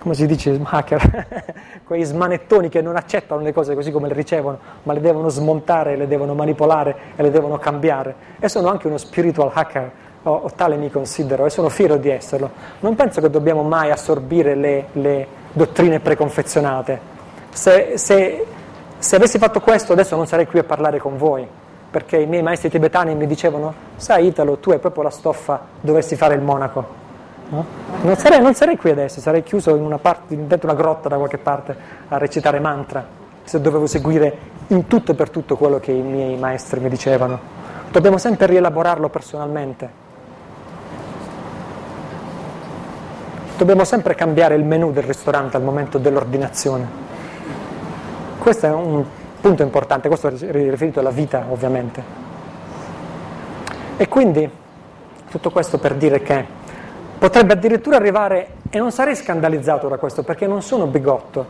come 0.00 0.14
si 0.14 0.26
dice, 0.26 0.58
hacker, 0.62 1.44
quei 1.84 2.04
smanettoni 2.04 2.70
che 2.70 2.80
non 2.80 2.96
accettano 2.96 3.42
le 3.42 3.52
cose 3.52 3.74
così 3.74 3.90
come 3.92 4.08
le 4.08 4.14
ricevono, 4.14 4.58
ma 4.84 4.94
le 4.94 5.00
devono 5.00 5.28
smontare, 5.28 5.96
le 5.96 6.08
devono 6.08 6.34
manipolare 6.34 6.96
e 7.16 7.22
le 7.22 7.30
devono 7.30 7.58
cambiare. 7.58 8.14
E 8.40 8.48
sono 8.48 8.68
anche 8.68 8.86
uno 8.86 8.96
spiritual 8.96 9.50
hacker, 9.52 9.90
o, 10.22 10.30
o 10.30 10.50
tale 10.56 10.76
mi 10.76 10.90
considero, 10.90 11.44
e 11.44 11.50
sono 11.50 11.68
fiero 11.68 11.96
di 11.96 12.08
esserlo. 12.08 12.50
Non 12.80 12.94
penso 12.94 13.20
che 13.20 13.28
dobbiamo 13.28 13.62
mai 13.62 13.90
assorbire 13.90 14.54
le, 14.54 14.86
le 14.92 15.26
dottrine 15.52 16.00
preconfezionate. 16.00 16.98
Se, 17.50 17.92
se, 17.96 18.46
se 18.98 19.16
avessi 19.16 19.36
fatto 19.38 19.60
questo 19.60 19.92
adesso 19.92 20.16
non 20.16 20.26
sarei 20.26 20.46
qui 20.46 20.60
a 20.60 20.64
parlare 20.64 20.98
con 20.98 21.18
voi, 21.18 21.46
perché 21.90 22.16
i 22.16 22.26
miei 22.26 22.42
maestri 22.42 22.70
tibetani 22.70 23.14
mi 23.14 23.26
dicevano, 23.26 23.74
sai 23.96 24.28
Italo, 24.28 24.56
tu 24.56 24.70
hai 24.70 24.78
proprio 24.78 25.02
la 25.02 25.10
stoffa, 25.10 25.60
dovresti 25.78 26.16
fare 26.16 26.34
il 26.34 26.40
monaco. 26.40 26.99
No? 27.50 27.64
Non, 28.02 28.16
sarei, 28.16 28.40
non, 28.40 28.54
sarei, 28.54 28.76
qui 28.76 28.90
adesso, 28.90 29.20
sarei 29.20 29.42
chiuso 29.42 29.74
in 29.74 29.82
una 29.82 29.98
parte, 29.98 30.36
dentro 30.46 30.70
una 30.70 30.80
grotta 30.80 31.08
da 31.08 31.16
qualche 31.16 31.38
parte 31.38 31.76
a 32.08 32.16
recitare 32.16 32.60
mantra, 32.60 33.04
se 33.42 33.60
dovevo 33.60 33.86
seguire 33.86 34.38
in 34.68 34.86
tutto 34.86 35.12
e 35.12 35.14
per 35.14 35.30
tutto 35.30 35.56
quello 35.56 35.80
che 35.80 35.90
i 35.90 36.00
miei 36.00 36.36
maestri 36.36 36.78
mi 36.78 36.88
dicevano. 36.88 37.38
Dobbiamo 37.90 38.18
sempre 38.18 38.46
rielaborarlo 38.46 39.08
personalmente. 39.08 40.08
Dobbiamo 43.56 43.84
sempre 43.84 44.14
cambiare 44.14 44.54
il 44.54 44.64
menù 44.64 44.92
del 44.92 45.02
ristorante 45.02 45.56
al 45.56 45.64
momento 45.64 45.98
dell'ordinazione. 45.98 46.88
Questo 48.38 48.66
è 48.66 48.70
un 48.70 49.04
punto 49.40 49.62
importante, 49.62 50.08
questo 50.08 50.28
è 50.28 50.32
riferito 50.52 51.00
alla 51.00 51.10
vita 51.10 51.44
ovviamente. 51.50 52.02
E 53.96 54.08
quindi 54.08 54.48
tutto 55.28 55.50
questo 55.50 55.78
per 55.78 55.94
dire 55.94 56.22
che 56.22 56.58
Potrebbe 57.20 57.52
addirittura 57.52 57.96
arrivare, 57.96 58.46
e 58.70 58.78
non 58.78 58.92
sarei 58.92 59.14
scandalizzato 59.14 59.88
da 59.88 59.98
questo 59.98 60.22
perché 60.22 60.46
non 60.46 60.62
sono 60.62 60.86
bigotto, 60.86 61.44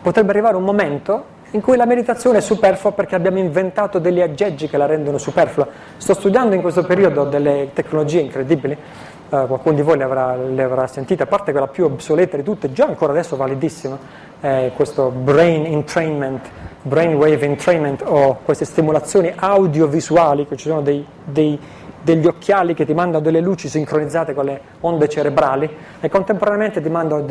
potrebbe 0.00 0.30
arrivare 0.30 0.56
un 0.56 0.62
momento 0.62 1.24
in 1.50 1.60
cui 1.60 1.76
la 1.76 1.84
meditazione 1.84 2.38
è 2.38 2.40
superflua 2.40 2.92
perché 2.92 3.14
abbiamo 3.14 3.38
inventato 3.38 3.98
degli 3.98 4.22
aggeggi 4.22 4.68
che 4.68 4.78
la 4.78 4.86
rendono 4.86 5.18
superflua. 5.18 5.68
Sto 5.98 6.14
studiando 6.14 6.54
in 6.54 6.62
questo 6.62 6.84
periodo 6.84 7.24
delle 7.24 7.72
tecnologie 7.74 8.20
incredibili, 8.20 8.72
uh, 8.72 9.46
qualcuno 9.46 9.74
di 9.74 9.82
voi 9.82 9.98
le 9.98 10.04
avrà, 10.04 10.34
le 10.34 10.62
avrà, 10.62 10.86
sentite, 10.86 11.24
a 11.24 11.26
parte 11.26 11.50
quella 11.50 11.68
più 11.68 11.84
obsoleta 11.84 12.38
di 12.38 12.42
tutte, 12.42 12.72
già 12.72 12.86
ancora 12.86 13.12
adesso 13.12 13.36
validissima, 13.36 13.98
eh, 14.40 14.72
questo 14.74 15.10
brain 15.10 15.66
entrainment, 15.66 16.48
brainwave 16.80 17.44
entrainment 17.44 18.02
o 18.06 18.38
queste 18.42 18.64
stimolazioni 18.64 19.30
audiovisuali, 19.36 20.46
che 20.46 20.56
ci 20.56 20.68
sono 20.68 20.80
dei, 20.80 21.04
dei 21.22 21.60
degli 22.02 22.26
occhiali 22.26 22.74
che 22.74 22.84
ti 22.84 22.94
mandano 22.94 23.22
delle 23.22 23.40
luci 23.40 23.68
sincronizzate 23.68 24.34
con 24.34 24.44
le 24.44 24.60
onde 24.80 25.08
cerebrali 25.08 25.68
e 26.00 26.08
contemporaneamente 26.08 26.82
ti 26.82 26.88
mandano 26.88 27.24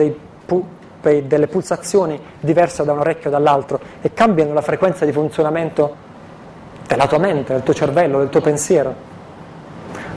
pu- 0.45 0.65
delle 1.01 1.47
pulsazioni 1.47 2.19
diverse 2.39 2.83
da 2.83 2.93
un 2.93 2.99
orecchio 2.99 3.29
e 3.29 3.31
dall'altro 3.31 3.79
e 4.01 4.13
cambiano 4.13 4.53
la 4.53 4.61
frequenza 4.61 5.03
di 5.03 5.11
funzionamento 5.11 6.09
della 6.87 7.07
tua 7.07 7.17
mente, 7.17 7.53
del 7.53 7.63
tuo 7.63 7.73
cervello, 7.73 8.19
del 8.19 8.29
tuo 8.29 8.41
pensiero. 8.41 9.09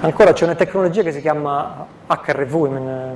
Ancora 0.00 0.32
c'è 0.32 0.44
una 0.44 0.54
tecnologia 0.54 1.02
che 1.02 1.12
si 1.12 1.20
chiama 1.20 1.86
HRV 2.06 2.66
in 2.66 2.76
eh, 2.76 3.12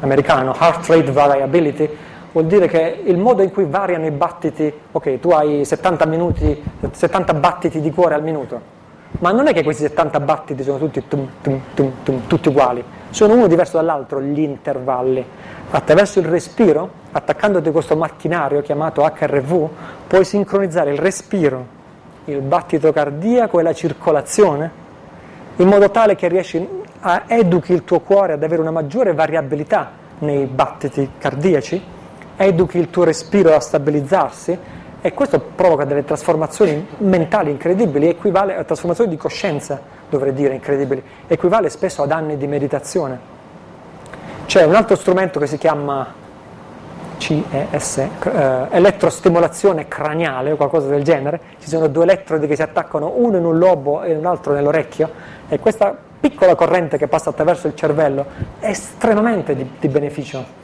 americano, 0.00 0.54
Heart 0.58 0.86
Rate 0.88 1.12
Variability, 1.12 1.96
vuol 2.32 2.46
dire 2.46 2.66
che 2.66 3.02
il 3.04 3.18
modo 3.18 3.42
in 3.42 3.52
cui 3.52 3.64
variano 3.64 4.06
i 4.06 4.10
battiti, 4.10 4.72
ok, 4.90 5.20
tu 5.20 5.30
hai 5.30 5.64
70, 5.64 6.06
minuti, 6.06 6.62
70 6.90 7.34
battiti 7.34 7.80
di 7.80 7.90
cuore 7.92 8.14
al 8.14 8.22
minuto, 8.22 8.80
ma 9.18 9.30
non 9.30 9.46
è 9.46 9.52
che 9.52 9.62
questi 9.62 9.82
70 9.82 10.20
battiti 10.20 10.62
sono 10.62 10.78
tutti, 10.78 11.06
tum, 11.06 11.28
tum, 11.42 11.92
tum, 12.02 12.26
tutti 12.26 12.48
uguali, 12.48 12.82
sono 13.10 13.34
uno 13.34 13.46
diverso 13.46 13.76
dall'altro 13.76 14.20
gli 14.20 14.40
intervalli. 14.40 15.24
Attraverso 15.70 16.18
il 16.18 16.26
respiro, 16.26 16.90
attaccandoti 17.12 17.68
a 17.68 17.72
questo 17.72 17.96
macchinario 17.96 18.62
chiamato 18.62 19.02
HRV, 19.02 19.68
puoi 20.06 20.24
sincronizzare 20.24 20.92
il 20.92 20.98
respiro, 20.98 21.80
il 22.26 22.40
battito 22.40 22.92
cardiaco 22.92 23.60
e 23.60 23.62
la 23.62 23.72
circolazione 23.72 24.80
in 25.56 25.68
modo 25.68 25.90
tale 25.90 26.14
che 26.14 26.28
riesci 26.28 26.66
a 27.00 27.24
educhi 27.26 27.72
il 27.72 27.84
tuo 27.84 28.00
cuore 28.00 28.32
ad 28.32 28.42
avere 28.42 28.60
una 28.60 28.70
maggiore 28.70 29.12
variabilità 29.12 29.90
nei 30.20 30.46
battiti 30.46 31.10
cardiaci, 31.18 31.82
educhi 32.36 32.78
il 32.78 32.90
tuo 32.90 33.04
respiro 33.04 33.54
a 33.54 33.60
stabilizzarsi 33.60 34.58
e 35.04 35.12
questo 35.14 35.40
provoca 35.40 35.84
delle 35.84 36.04
trasformazioni 36.04 36.86
mentali 36.98 37.50
incredibili, 37.50 38.08
equivale 38.08 38.56
a 38.56 38.62
trasformazioni 38.62 39.10
di 39.10 39.16
coscienza, 39.16 39.80
dovrei 40.08 40.32
dire 40.32 40.54
incredibili, 40.54 41.02
equivale 41.26 41.70
spesso 41.70 42.02
ad 42.02 42.12
anni 42.12 42.36
di 42.36 42.46
meditazione. 42.46 43.18
C'è 44.46 44.62
un 44.62 44.76
altro 44.76 44.94
strumento 44.94 45.40
che 45.40 45.48
si 45.48 45.58
chiama 45.58 46.14
CES, 47.18 47.98
eh, 47.98 48.08
elettrostimolazione 48.70 49.88
craniale 49.88 50.52
o 50.52 50.56
qualcosa 50.56 50.86
del 50.86 51.02
genere, 51.02 51.40
ci 51.58 51.68
sono 51.68 51.88
due 51.88 52.04
elettrodi 52.04 52.46
che 52.46 52.54
si 52.54 52.62
attaccano 52.62 53.14
uno 53.16 53.38
in 53.38 53.44
un 53.44 53.58
lobo 53.58 54.02
e 54.02 54.14
un 54.14 54.24
altro 54.24 54.52
nell'orecchio. 54.52 55.10
E 55.48 55.58
questa 55.58 55.96
piccola 56.20 56.54
corrente 56.54 56.96
che 56.96 57.08
passa 57.08 57.30
attraverso 57.30 57.66
il 57.66 57.74
cervello 57.74 58.24
è 58.60 58.68
estremamente 58.68 59.56
di, 59.56 59.68
di 59.80 59.88
beneficio 59.88 60.61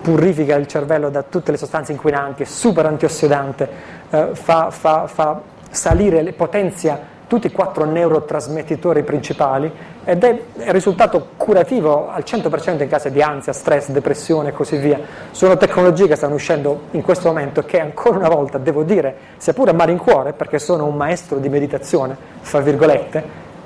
purifica 0.00 0.54
il 0.56 0.66
cervello 0.66 1.10
da 1.10 1.22
tutte 1.22 1.50
le 1.50 1.56
sostanze 1.56 1.92
inquinanti, 1.92 2.42
è 2.42 2.46
super 2.46 2.86
antiossidante, 2.86 3.68
eh, 4.10 4.28
fa, 4.32 4.70
fa, 4.70 5.06
fa, 5.06 5.40
salire, 5.70 6.32
potenzia 6.32 7.16
tutti 7.28 7.46
i 7.46 7.52
quattro 7.52 7.84
neurotrasmettitori 7.84 9.02
principali 9.02 9.70
ed 10.02 10.24
è 10.24 10.30
il 10.30 10.72
risultato 10.72 11.28
curativo 11.36 12.08
al 12.08 12.24
100% 12.26 12.82
in 12.82 12.88
caso 12.88 13.10
di 13.10 13.20
ansia, 13.20 13.52
stress, 13.52 13.90
depressione 13.90 14.48
e 14.48 14.52
così 14.52 14.78
via. 14.78 14.98
Sono 15.30 15.58
tecnologie 15.58 16.08
che 16.08 16.16
stanno 16.16 16.34
uscendo 16.34 16.84
in 16.92 17.02
questo 17.02 17.28
momento 17.28 17.62
che 17.64 17.78
ancora 17.78 18.16
una 18.16 18.30
volta 18.30 18.56
devo 18.56 18.82
dire, 18.82 19.14
sia 19.36 19.52
pure 19.52 19.72
a 19.72 19.74
malincuore, 19.74 20.32
perché 20.32 20.58
sono 20.58 20.86
un 20.86 20.96
maestro 20.96 21.38
di 21.38 21.50
meditazione, 21.50 22.16
fra 22.40 22.60
virgolette, 22.60 23.22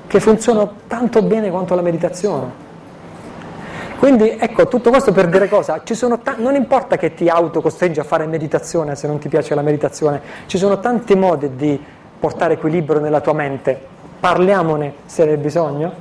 che 0.09 0.19
funzionano 0.19 0.73
tanto 0.89 1.23
bene 1.23 1.49
quanto 1.49 1.77
la 1.77 1.83
meditazione. 1.83 2.62
Quindi 4.03 4.37
ecco, 4.37 4.67
tutto 4.67 4.91
questo 4.91 5.13
per 5.13 5.29
dire 5.29 5.49
cosa? 5.49 5.81
Ta- 6.21 6.35
non 6.37 6.57
importa 6.57 6.97
che 6.97 7.15
ti 7.15 7.29
autocostringi 7.29 8.01
a 8.01 8.03
fare 8.03 8.27
meditazione 8.27 8.97
se 8.97 9.07
non 9.07 9.21
ti 9.21 9.29
piace 9.29 9.55
la 9.55 9.63
meditazione, 9.63 10.21
ci 10.47 10.59
sono 10.59 10.81
tanti 10.81 11.15
modi 11.15 11.55
di 11.55 11.81
portare 12.19 12.55
equilibrio 12.55 12.99
nella 12.99 13.21
tua 13.21 13.33
mente, 13.33 13.79
parliamone 14.19 14.95
se 15.07 15.25
ne 15.25 15.31
hai 15.31 15.37
bisogno. 15.37 15.93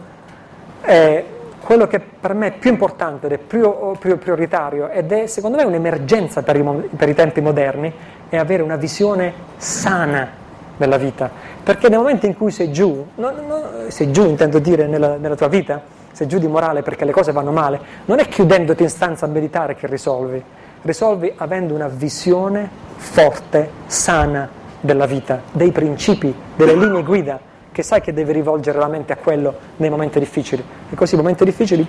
Eh, 0.81 1.25
quello 1.63 1.85
che 1.85 1.99
per 1.99 2.33
me 2.33 2.47
è 2.47 2.51
più 2.53 2.71
importante 2.71 3.27
ed 3.27 3.33
è 3.33 3.37
più, 3.37 3.71
più 3.99 4.17
prioritario 4.17 4.89
ed 4.89 5.11
è 5.11 5.27
secondo 5.27 5.57
me 5.57 5.63
un'emergenza 5.63 6.41
per 6.41 6.55
i, 6.55 6.63
per 6.95 7.07
i 7.07 7.13
tempi 7.13 7.39
moderni 7.39 7.93
è 8.29 8.35
avere 8.35 8.63
una 8.63 8.77
visione 8.77 9.31
sana 9.57 10.27
della 10.75 10.97
vita, 10.97 11.29
perché 11.61 11.87
nel 11.87 11.99
momento 11.99 12.25
in 12.25 12.35
cui 12.35 12.49
sei 12.49 12.71
giù, 12.71 13.05
no, 13.13 13.29
no, 13.29 13.63
sei 13.89 14.11
giù 14.11 14.25
intendo 14.25 14.57
dire 14.57 14.87
nella, 14.87 15.17
nella 15.17 15.35
tua 15.35 15.49
vita, 15.49 15.99
sei 16.11 16.27
giù 16.27 16.37
di 16.37 16.47
morale 16.47 16.81
perché 16.81 17.05
le 17.05 17.11
cose 17.11 17.31
vanno 17.31 17.51
male, 17.51 17.79
non 18.05 18.19
è 18.19 18.27
chiudendoti 18.27 18.83
in 18.83 18.89
stanza 18.89 19.25
a 19.25 19.29
meditare 19.29 19.75
che 19.75 19.87
risolvi, 19.87 20.43
risolvi 20.81 21.33
avendo 21.37 21.73
una 21.73 21.87
visione 21.87 22.69
forte, 22.95 23.69
sana 23.85 24.49
della 24.79 25.05
vita, 25.05 25.41
dei 25.51 25.71
principi, 25.71 26.33
delle 26.55 26.75
linee 26.75 27.03
guida, 27.03 27.39
che 27.71 27.83
sai 27.83 28.01
che 28.01 28.13
devi 28.13 28.33
rivolgere 28.33 28.79
la 28.79 28.87
mente 28.87 29.13
a 29.13 29.17
quello 29.17 29.55
nei 29.77 29.89
momenti 29.89 30.19
difficili. 30.19 30.63
E 30.89 30.95
così 30.95 31.13
i 31.15 31.17
momenti 31.17 31.45
difficili 31.45 31.87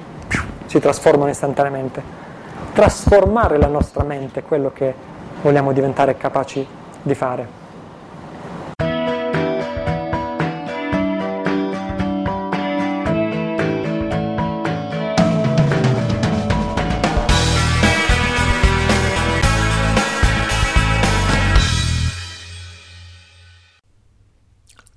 si 0.66 0.78
trasformano 0.78 1.30
istantaneamente. 1.30 2.02
Trasformare 2.72 3.58
la 3.58 3.66
nostra 3.66 4.04
mente 4.04 4.40
è 4.40 4.42
quello 4.42 4.70
che 4.72 4.94
vogliamo 5.42 5.72
diventare 5.72 6.16
capaci 6.16 6.66
di 7.02 7.14
fare. 7.14 7.62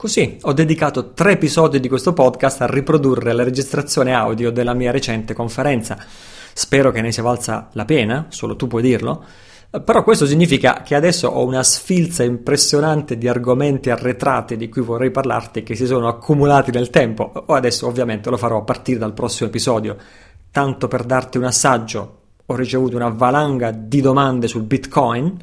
Così 0.05 0.37
ho 0.43 0.53
dedicato 0.53 1.13
tre 1.13 1.31
episodi 1.31 1.79
di 1.79 1.87
questo 1.89 2.13
podcast 2.13 2.61
a 2.61 2.67
riprodurre 2.67 3.33
la 3.33 3.43
registrazione 3.43 4.13
audio 4.13 4.51
della 4.51 4.75
mia 4.75 4.91
recente 4.91 5.33
conferenza. 5.33 5.97
Spero 6.53 6.91
che 6.91 7.01
ne 7.01 7.11
sia 7.11 7.23
valsa 7.23 7.69
la 7.71 7.85
pena, 7.85 8.27
solo 8.29 8.55
tu 8.55 8.67
puoi 8.67 8.83
dirlo. 8.83 9.23
Però 9.83 10.03
questo 10.03 10.27
significa 10.27 10.83
che 10.83 10.93
adesso 10.93 11.29
ho 11.29 11.43
una 11.43 11.63
sfilza 11.63 12.21
impressionante 12.21 13.17
di 13.17 13.27
argomenti 13.27 13.89
arretrati 13.89 14.57
di 14.57 14.69
cui 14.69 14.83
vorrei 14.83 15.09
parlarti 15.09 15.63
che 15.63 15.73
si 15.73 15.87
sono 15.87 16.07
accumulati 16.07 16.69
nel 16.69 16.91
tempo. 16.91 17.31
O 17.47 17.55
adesso 17.55 17.87
ovviamente 17.87 18.29
lo 18.29 18.37
farò 18.37 18.59
a 18.59 18.63
partire 18.63 18.99
dal 18.99 19.13
prossimo 19.13 19.49
episodio. 19.49 19.97
Tanto 20.51 20.87
per 20.87 21.03
darti 21.03 21.39
un 21.39 21.45
assaggio, 21.45 22.17
ho 22.45 22.55
ricevuto 22.55 22.95
una 22.95 23.09
valanga 23.09 23.71
di 23.71 24.01
domande 24.01 24.47
sul 24.47 24.65
Bitcoin 24.65 25.35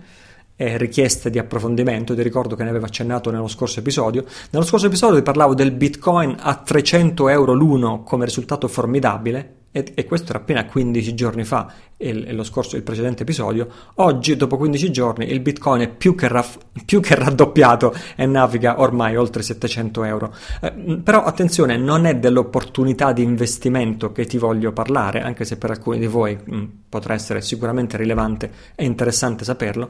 eh, 0.57 0.77
richieste 0.77 1.31
di 1.31 1.39
approfondimento, 1.39 2.15
ti 2.15 2.23
ricordo 2.23 2.57
che 2.57 2.63
ne 2.65 2.71
avevo 2.71 2.87
accennato 2.87 3.31
nello 3.31 3.49
scorso 3.49 3.81
episodio. 3.81 4.25
Nello 4.51 4.65
scorso 4.65 4.87
episodio 4.87 5.17
ti 5.17 5.23
parlavo 5.23 5.55
del 5.55 5.73
Bitcoin 5.73 6.37
a 6.39 6.55
300 6.57 7.29
euro 7.29 7.53
l'uno 7.53 8.03
come 8.03 8.25
risultato 8.25 8.69
formidabile 8.69 9.61
e, 9.75 10.05
questo 10.05 10.31
era 10.31 10.39
appena 10.39 10.67
15 10.67 11.15
giorni 11.15 11.45
fa, 11.45 11.73
e 11.97 12.33
lo 12.35 12.45
scorso, 12.45 12.77
il 12.77 12.83
precedente 12.83 13.23
episodio, 13.23 13.69
oggi 13.95 14.37
dopo 14.37 14.59
15 14.59 14.93
giorni 14.93 15.33
il 15.33 15.41
bitcoin 15.41 15.81
è 15.81 15.89
più 15.89 16.15
che, 16.15 16.29
raff, 16.29 16.59
più 16.85 17.01
che 17.01 17.15
raddoppiato 17.15 17.95
e 18.15 18.27
naviga 18.27 18.81
ormai 18.81 19.17
oltre 19.17 19.43
700 19.43 20.05
euro. 20.05 20.35
Eh, 20.61 21.01
però 21.03 21.25
attenzione, 21.25 21.79
non 21.79 22.05
è 22.05 22.17
dell'opportunità 22.17 23.15
di 23.15 23.23
investimento 23.23 24.13
che 24.13 24.27
ti 24.27 24.37
voglio 24.37 24.73
parlare, 24.73 25.23
anche 25.23 25.47
se 25.47 25.57
per 25.57 25.71
alcuni 25.71 25.99
di 25.99 26.07
voi 26.07 26.37
mh, 26.37 26.65
potrà 26.91 27.15
essere 27.15 27.41
sicuramente 27.41 27.97
rilevante 27.97 28.51
e 28.75 28.85
interessante 28.85 29.45
saperlo. 29.45 29.89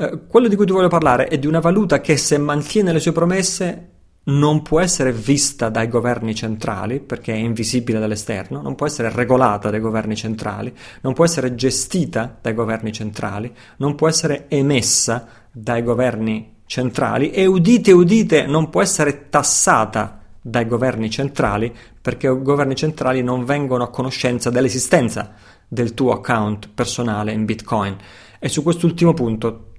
Eh, 0.00 0.26
quello 0.28 0.46
di 0.46 0.54
cui 0.54 0.64
ti 0.64 0.70
voglio 0.70 0.86
parlare 0.86 1.26
è 1.26 1.38
di 1.38 1.48
una 1.48 1.58
valuta 1.58 2.00
che 2.00 2.16
se 2.16 2.38
mantiene 2.38 2.92
le 2.92 3.00
sue 3.00 3.10
promesse 3.10 3.88
non 4.26 4.62
può 4.62 4.78
essere 4.78 5.12
vista 5.12 5.70
dai 5.70 5.88
governi 5.88 6.36
centrali 6.36 7.00
perché 7.00 7.32
è 7.32 7.36
invisibile 7.36 7.98
dall'esterno, 7.98 8.62
non 8.62 8.76
può 8.76 8.86
essere 8.86 9.10
regolata 9.10 9.70
dai 9.70 9.80
governi 9.80 10.14
centrali, 10.14 10.72
non 11.00 11.14
può 11.14 11.24
essere 11.24 11.56
gestita 11.56 12.38
dai 12.40 12.54
governi 12.54 12.92
centrali, 12.92 13.52
non 13.78 13.96
può 13.96 14.06
essere 14.06 14.44
emessa 14.46 15.26
dai 15.50 15.82
governi 15.82 16.58
centrali 16.66 17.30
e 17.30 17.46
udite 17.46 17.90
udite 17.90 18.46
non 18.46 18.70
può 18.70 18.82
essere 18.82 19.28
tassata 19.30 20.20
dai 20.40 20.68
governi 20.68 21.10
centrali 21.10 21.74
perché 22.00 22.28
i 22.28 22.40
governi 22.40 22.76
centrali 22.76 23.20
non 23.22 23.44
vengono 23.44 23.82
a 23.82 23.90
conoscenza 23.90 24.48
dell'esistenza 24.48 25.32
del 25.66 25.92
tuo 25.94 26.12
account 26.12 26.68
personale 26.72 27.32
in 27.32 27.44
Bitcoin. 27.44 27.96
E 28.38 28.48
su 28.48 28.62
quest'ultimo 28.62 29.12
punto 29.12 29.72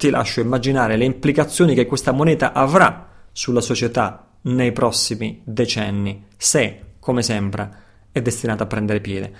ti 0.00 0.08
lascio 0.08 0.40
immaginare 0.40 0.96
le 0.96 1.04
implicazioni 1.04 1.74
che 1.74 1.84
questa 1.84 2.10
moneta 2.10 2.54
avrà 2.54 3.06
sulla 3.32 3.60
società 3.60 4.30
nei 4.44 4.72
prossimi 4.72 5.42
decenni, 5.44 6.24
se, 6.38 6.94
come 6.98 7.22
sembra, 7.22 7.70
è 8.10 8.22
destinata 8.22 8.64
a 8.64 8.66
prendere 8.66 9.00
piede. 9.00 9.30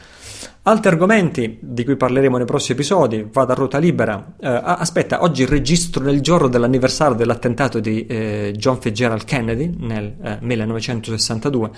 Altri 0.64 0.90
argomenti 0.90 1.56
di 1.62 1.82
cui 1.82 1.96
parleremo 1.96 2.36
nei 2.36 2.44
prossimi 2.44 2.74
episodi, 2.74 3.26
vado 3.32 3.52
a 3.52 3.54
ruota 3.54 3.78
libera. 3.78 4.34
Eh, 4.38 4.48
aspetta, 4.48 5.22
oggi 5.22 5.46
registro 5.46 6.04
nel 6.04 6.20
giorno 6.20 6.48
dell'anniversario 6.48 7.16
dell'attentato 7.16 7.80
di 7.80 8.04
eh, 8.04 8.52
John 8.54 8.78
Fitzgerald 8.82 9.24
Kennedy 9.24 9.74
nel 9.78 10.14
eh, 10.22 10.38
1962. 10.42 11.70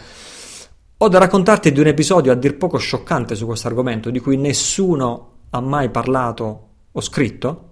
Ho 0.97 1.09
da 1.09 1.19
raccontarti 1.19 1.71
di 1.71 1.79
un 1.79 1.87
episodio 1.87 2.33
a 2.33 2.35
dir 2.35 2.57
poco 2.57 2.79
scioccante 2.79 3.37
su 3.37 3.47
questo 3.47 3.69
argomento, 3.69 4.11
di 4.11 4.19
cui 4.19 4.37
nessuno 4.37 5.31
ha 5.51 5.61
mai 5.61 5.89
parlato 5.89 6.69
o 6.91 7.01
scritto, 7.01 7.72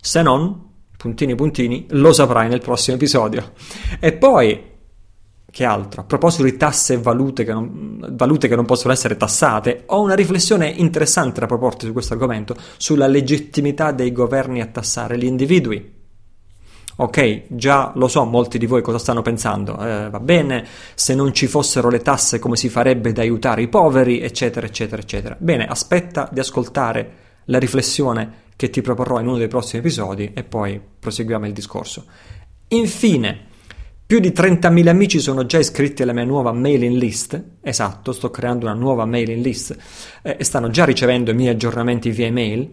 se 0.00 0.22
non 0.22 0.68
puntini 1.00 1.34
puntini, 1.34 1.86
lo 1.90 2.12
saprai 2.12 2.48
nel 2.48 2.60
prossimo 2.60 2.96
episodio. 2.96 3.52
E 3.98 4.12
poi, 4.12 4.64
che 5.50 5.64
altro? 5.64 6.02
A 6.02 6.04
proposito 6.04 6.42
di 6.42 6.58
tasse 6.58 6.94
e 6.94 6.98
valute 6.98 7.42
che, 7.42 7.54
non, 7.54 7.98
valute 8.10 8.48
che 8.48 8.54
non 8.54 8.66
possono 8.66 8.92
essere 8.92 9.16
tassate, 9.16 9.84
ho 9.86 10.02
una 10.02 10.14
riflessione 10.14 10.68
interessante 10.68 11.40
da 11.40 11.46
proporti 11.46 11.86
su 11.86 11.92
questo 11.92 12.12
argomento, 12.12 12.54
sulla 12.76 13.06
legittimità 13.06 13.92
dei 13.92 14.12
governi 14.12 14.60
a 14.60 14.66
tassare 14.66 15.16
gli 15.16 15.24
individui. 15.24 15.98
Ok, 16.96 17.44
già 17.48 17.92
lo 17.94 18.08
so 18.08 18.24
molti 18.24 18.58
di 18.58 18.66
voi 18.66 18.82
cosa 18.82 18.98
stanno 18.98 19.22
pensando, 19.22 19.82
eh, 19.82 20.10
va 20.10 20.20
bene, 20.20 20.66
se 20.94 21.14
non 21.14 21.32
ci 21.32 21.46
fossero 21.46 21.88
le 21.88 22.02
tasse 22.02 22.38
come 22.38 22.56
si 22.56 22.68
farebbe 22.68 23.08
ad 23.08 23.16
aiutare 23.16 23.62
i 23.62 23.68
poveri, 23.68 24.20
eccetera, 24.20 24.66
eccetera, 24.66 25.00
eccetera. 25.00 25.34
Bene, 25.38 25.64
aspetta 25.64 26.28
di 26.30 26.40
ascoltare 26.40 27.12
la 27.46 27.58
riflessione 27.58 28.48
che 28.60 28.68
ti 28.68 28.82
proporrò 28.82 29.18
in 29.20 29.26
uno 29.26 29.38
dei 29.38 29.48
prossimi 29.48 29.80
episodi 29.80 30.32
e 30.34 30.44
poi 30.44 30.78
proseguiamo 30.98 31.46
il 31.46 31.54
discorso. 31.54 32.04
Infine, 32.68 33.46
più 34.04 34.20
di 34.20 34.32
30.000 34.32 34.86
amici 34.86 35.18
sono 35.18 35.46
già 35.46 35.58
iscritti 35.58 36.02
alla 36.02 36.12
mia 36.12 36.24
nuova 36.24 36.52
mailing 36.52 36.94
list, 36.94 37.42
esatto, 37.62 38.12
sto 38.12 38.30
creando 38.30 38.66
una 38.66 38.74
nuova 38.74 39.06
mailing 39.06 39.42
list 39.42 39.74
eh, 40.20 40.36
e 40.38 40.44
stanno 40.44 40.68
già 40.68 40.84
ricevendo 40.84 41.30
i 41.30 41.34
miei 41.34 41.54
aggiornamenti 41.54 42.10
via 42.10 42.26
email 42.26 42.70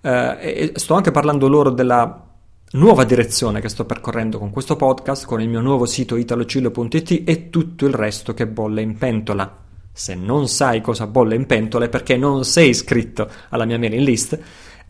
eh, 0.00 0.72
sto 0.76 0.94
anche 0.94 1.10
parlando 1.10 1.48
loro 1.48 1.68
della 1.68 2.28
nuova 2.72 3.04
direzione 3.04 3.60
che 3.60 3.68
sto 3.68 3.84
percorrendo 3.84 4.38
con 4.38 4.48
questo 4.48 4.74
podcast, 4.74 5.26
con 5.26 5.42
il 5.42 5.50
mio 5.50 5.60
nuovo 5.60 5.84
sito 5.84 6.16
italocillo.it 6.16 7.24
e 7.26 7.50
tutto 7.50 7.84
il 7.84 7.92
resto 7.92 8.32
che 8.32 8.46
bolle 8.46 8.80
in 8.80 8.96
pentola. 8.96 9.54
Se 9.92 10.14
non 10.14 10.48
sai 10.48 10.80
cosa 10.80 11.06
bolle 11.06 11.34
in 11.34 11.44
pentola 11.44 11.84
è 11.84 11.88
perché 11.90 12.16
non 12.16 12.46
sei 12.46 12.70
iscritto 12.70 13.28
alla 13.50 13.66
mia 13.66 13.78
mailing 13.78 14.06
list 14.06 14.40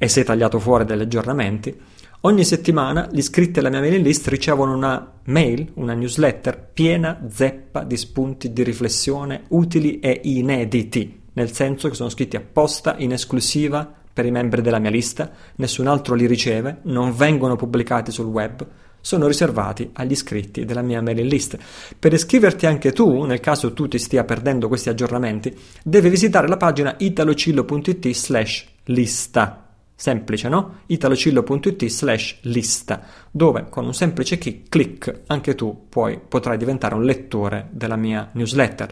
e 0.02 0.08
sei 0.08 0.24
tagliato 0.24 0.58
fuori 0.58 0.86
dagli 0.86 1.02
aggiornamenti, 1.02 1.78
ogni 2.22 2.42
settimana 2.42 3.10
gli 3.12 3.18
iscritti 3.18 3.58
alla 3.58 3.68
mia 3.68 3.80
mailing 3.80 4.02
list 4.02 4.28
ricevono 4.28 4.74
una 4.74 5.12
mail, 5.24 5.72
una 5.74 5.92
newsletter 5.92 6.70
piena 6.72 7.26
zeppa 7.28 7.84
di 7.84 7.98
spunti 7.98 8.50
di 8.50 8.62
riflessione 8.62 9.42
utili 9.48 10.00
e 10.00 10.22
inediti, 10.24 11.20
nel 11.34 11.52
senso 11.52 11.90
che 11.90 11.96
sono 11.96 12.08
scritti 12.08 12.36
apposta 12.36 12.94
in 12.96 13.12
esclusiva 13.12 13.92
per 14.10 14.24
i 14.24 14.30
membri 14.30 14.62
della 14.62 14.78
mia 14.78 14.88
lista, 14.88 15.32
nessun 15.56 15.86
altro 15.86 16.14
li 16.14 16.24
riceve, 16.24 16.78
non 16.84 17.14
vengono 17.14 17.56
pubblicati 17.56 18.10
sul 18.10 18.24
web, 18.24 18.66
sono 19.02 19.26
riservati 19.26 19.90
agli 19.92 20.12
iscritti 20.12 20.64
della 20.64 20.80
mia 20.80 21.02
mailing 21.02 21.30
list. 21.30 21.58
Per 21.98 22.10
iscriverti 22.10 22.64
anche 22.64 22.92
tu, 22.92 23.24
nel 23.24 23.40
caso 23.40 23.74
tu 23.74 23.86
ti 23.86 23.98
stia 23.98 24.24
perdendo 24.24 24.66
questi 24.66 24.88
aggiornamenti, 24.88 25.54
devi 25.84 26.08
visitare 26.08 26.48
la 26.48 26.56
pagina 26.56 26.94
italocillo.it 26.96 28.08
slash 28.12 28.66
lista 28.84 29.66
semplice, 30.00 30.48
no? 30.48 30.78
italocillo.it 30.86 31.84
slash 31.86 32.38
lista, 32.42 33.02
dove 33.30 33.66
con 33.68 33.84
un 33.84 33.92
semplice 33.92 34.38
click 34.38 35.20
anche 35.26 35.54
tu 35.54 35.88
puoi, 35.90 36.18
potrai 36.26 36.56
diventare 36.56 36.94
un 36.94 37.04
lettore 37.04 37.68
della 37.70 37.96
mia 37.96 38.30
newsletter. 38.32 38.90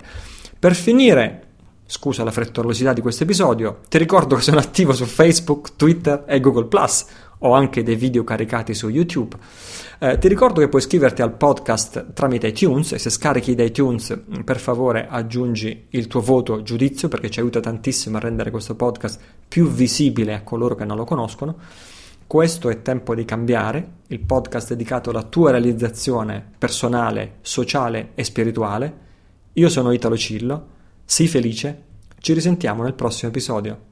Per 0.59 0.75
finire, 0.75 1.47
scusa 1.87 2.25
la 2.25 2.31
frettolosità 2.31 2.93
di 2.93 3.01
questo 3.01 3.23
episodio, 3.23 3.81
ti 3.89 3.97
ricordo 3.97 4.37
che 4.37 4.43
sono 4.43 4.59
attivo 4.59 4.93
su 4.93 5.07
Facebook, 5.07 5.77
Twitter 5.77 6.25
e 6.27 6.41
Google⁇ 6.41 6.69
ho 7.39 7.53
anche 7.53 7.83
dei 7.83 7.97
video 7.97 8.25
caricati 8.25 8.75
su 8.75 8.89
YouTube. 8.89 9.37
Eh, 9.99 10.19
ti 10.19 10.29
ricordo 10.29 10.61
che 10.61 10.69
puoi 10.69 10.81
iscriverti 10.81 11.23
al 11.23 11.35
podcast 11.35 12.13
tramite 12.13 12.49
iTunes 12.49 12.93
e 12.93 12.99
se 12.99 13.11
scarichi 13.11 13.55
da 13.55 13.63
iTunes 13.63 14.19
per 14.45 14.59
favore 14.59 15.07
aggiungi 15.09 15.87
il 15.91 16.07
tuo 16.07 16.21
voto 16.21 16.63
giudizio 16.63 17.09
perché 17.09 17.31
ci 17.31 17.41
aiuta 17.41 17.61
tantissimo 17.61 18.17
a 18.17 18.21
rendere 18.21 18.51
questo 18.51 18.75
podcast 18.75 19.21
più 19.47 19.69
visibile 19.69 20.35
a 20.35 20.43
coloro 20.43 20.75
che 20.75 20.85
non 20.85 20.97
lo 20.97 21.05
conoscono. 21.05 21.57
Questo 22.27 22.69
è 22.69 22.83
Tempo 22.83 23.15
di 23.15 23.25
cambiare, 23.25 23.93
il 24.09 24.21
podcast 24.21 24.69
dedicato 24.69 25.11
alla 25.11 25.23
tua 25.23 25.51
realizzazione 25.51 26.45
personale, 26.59 27.37
sociale 27.41 28.11
e 28.15 28.23
spirituale. 28.23 29.07
Io 29.55 29.69
sono 29.71 29.93
Italo 29.93 30.17
Cillo, 30.17 30.67
sii 31.05 31.27
felice, 31.27 31.83
ci 32.21 32.35
risentiamo 32.35 32.83
nel 32.83 32.93
prossimo 32.93 33.31
episodio. 33.31 33.87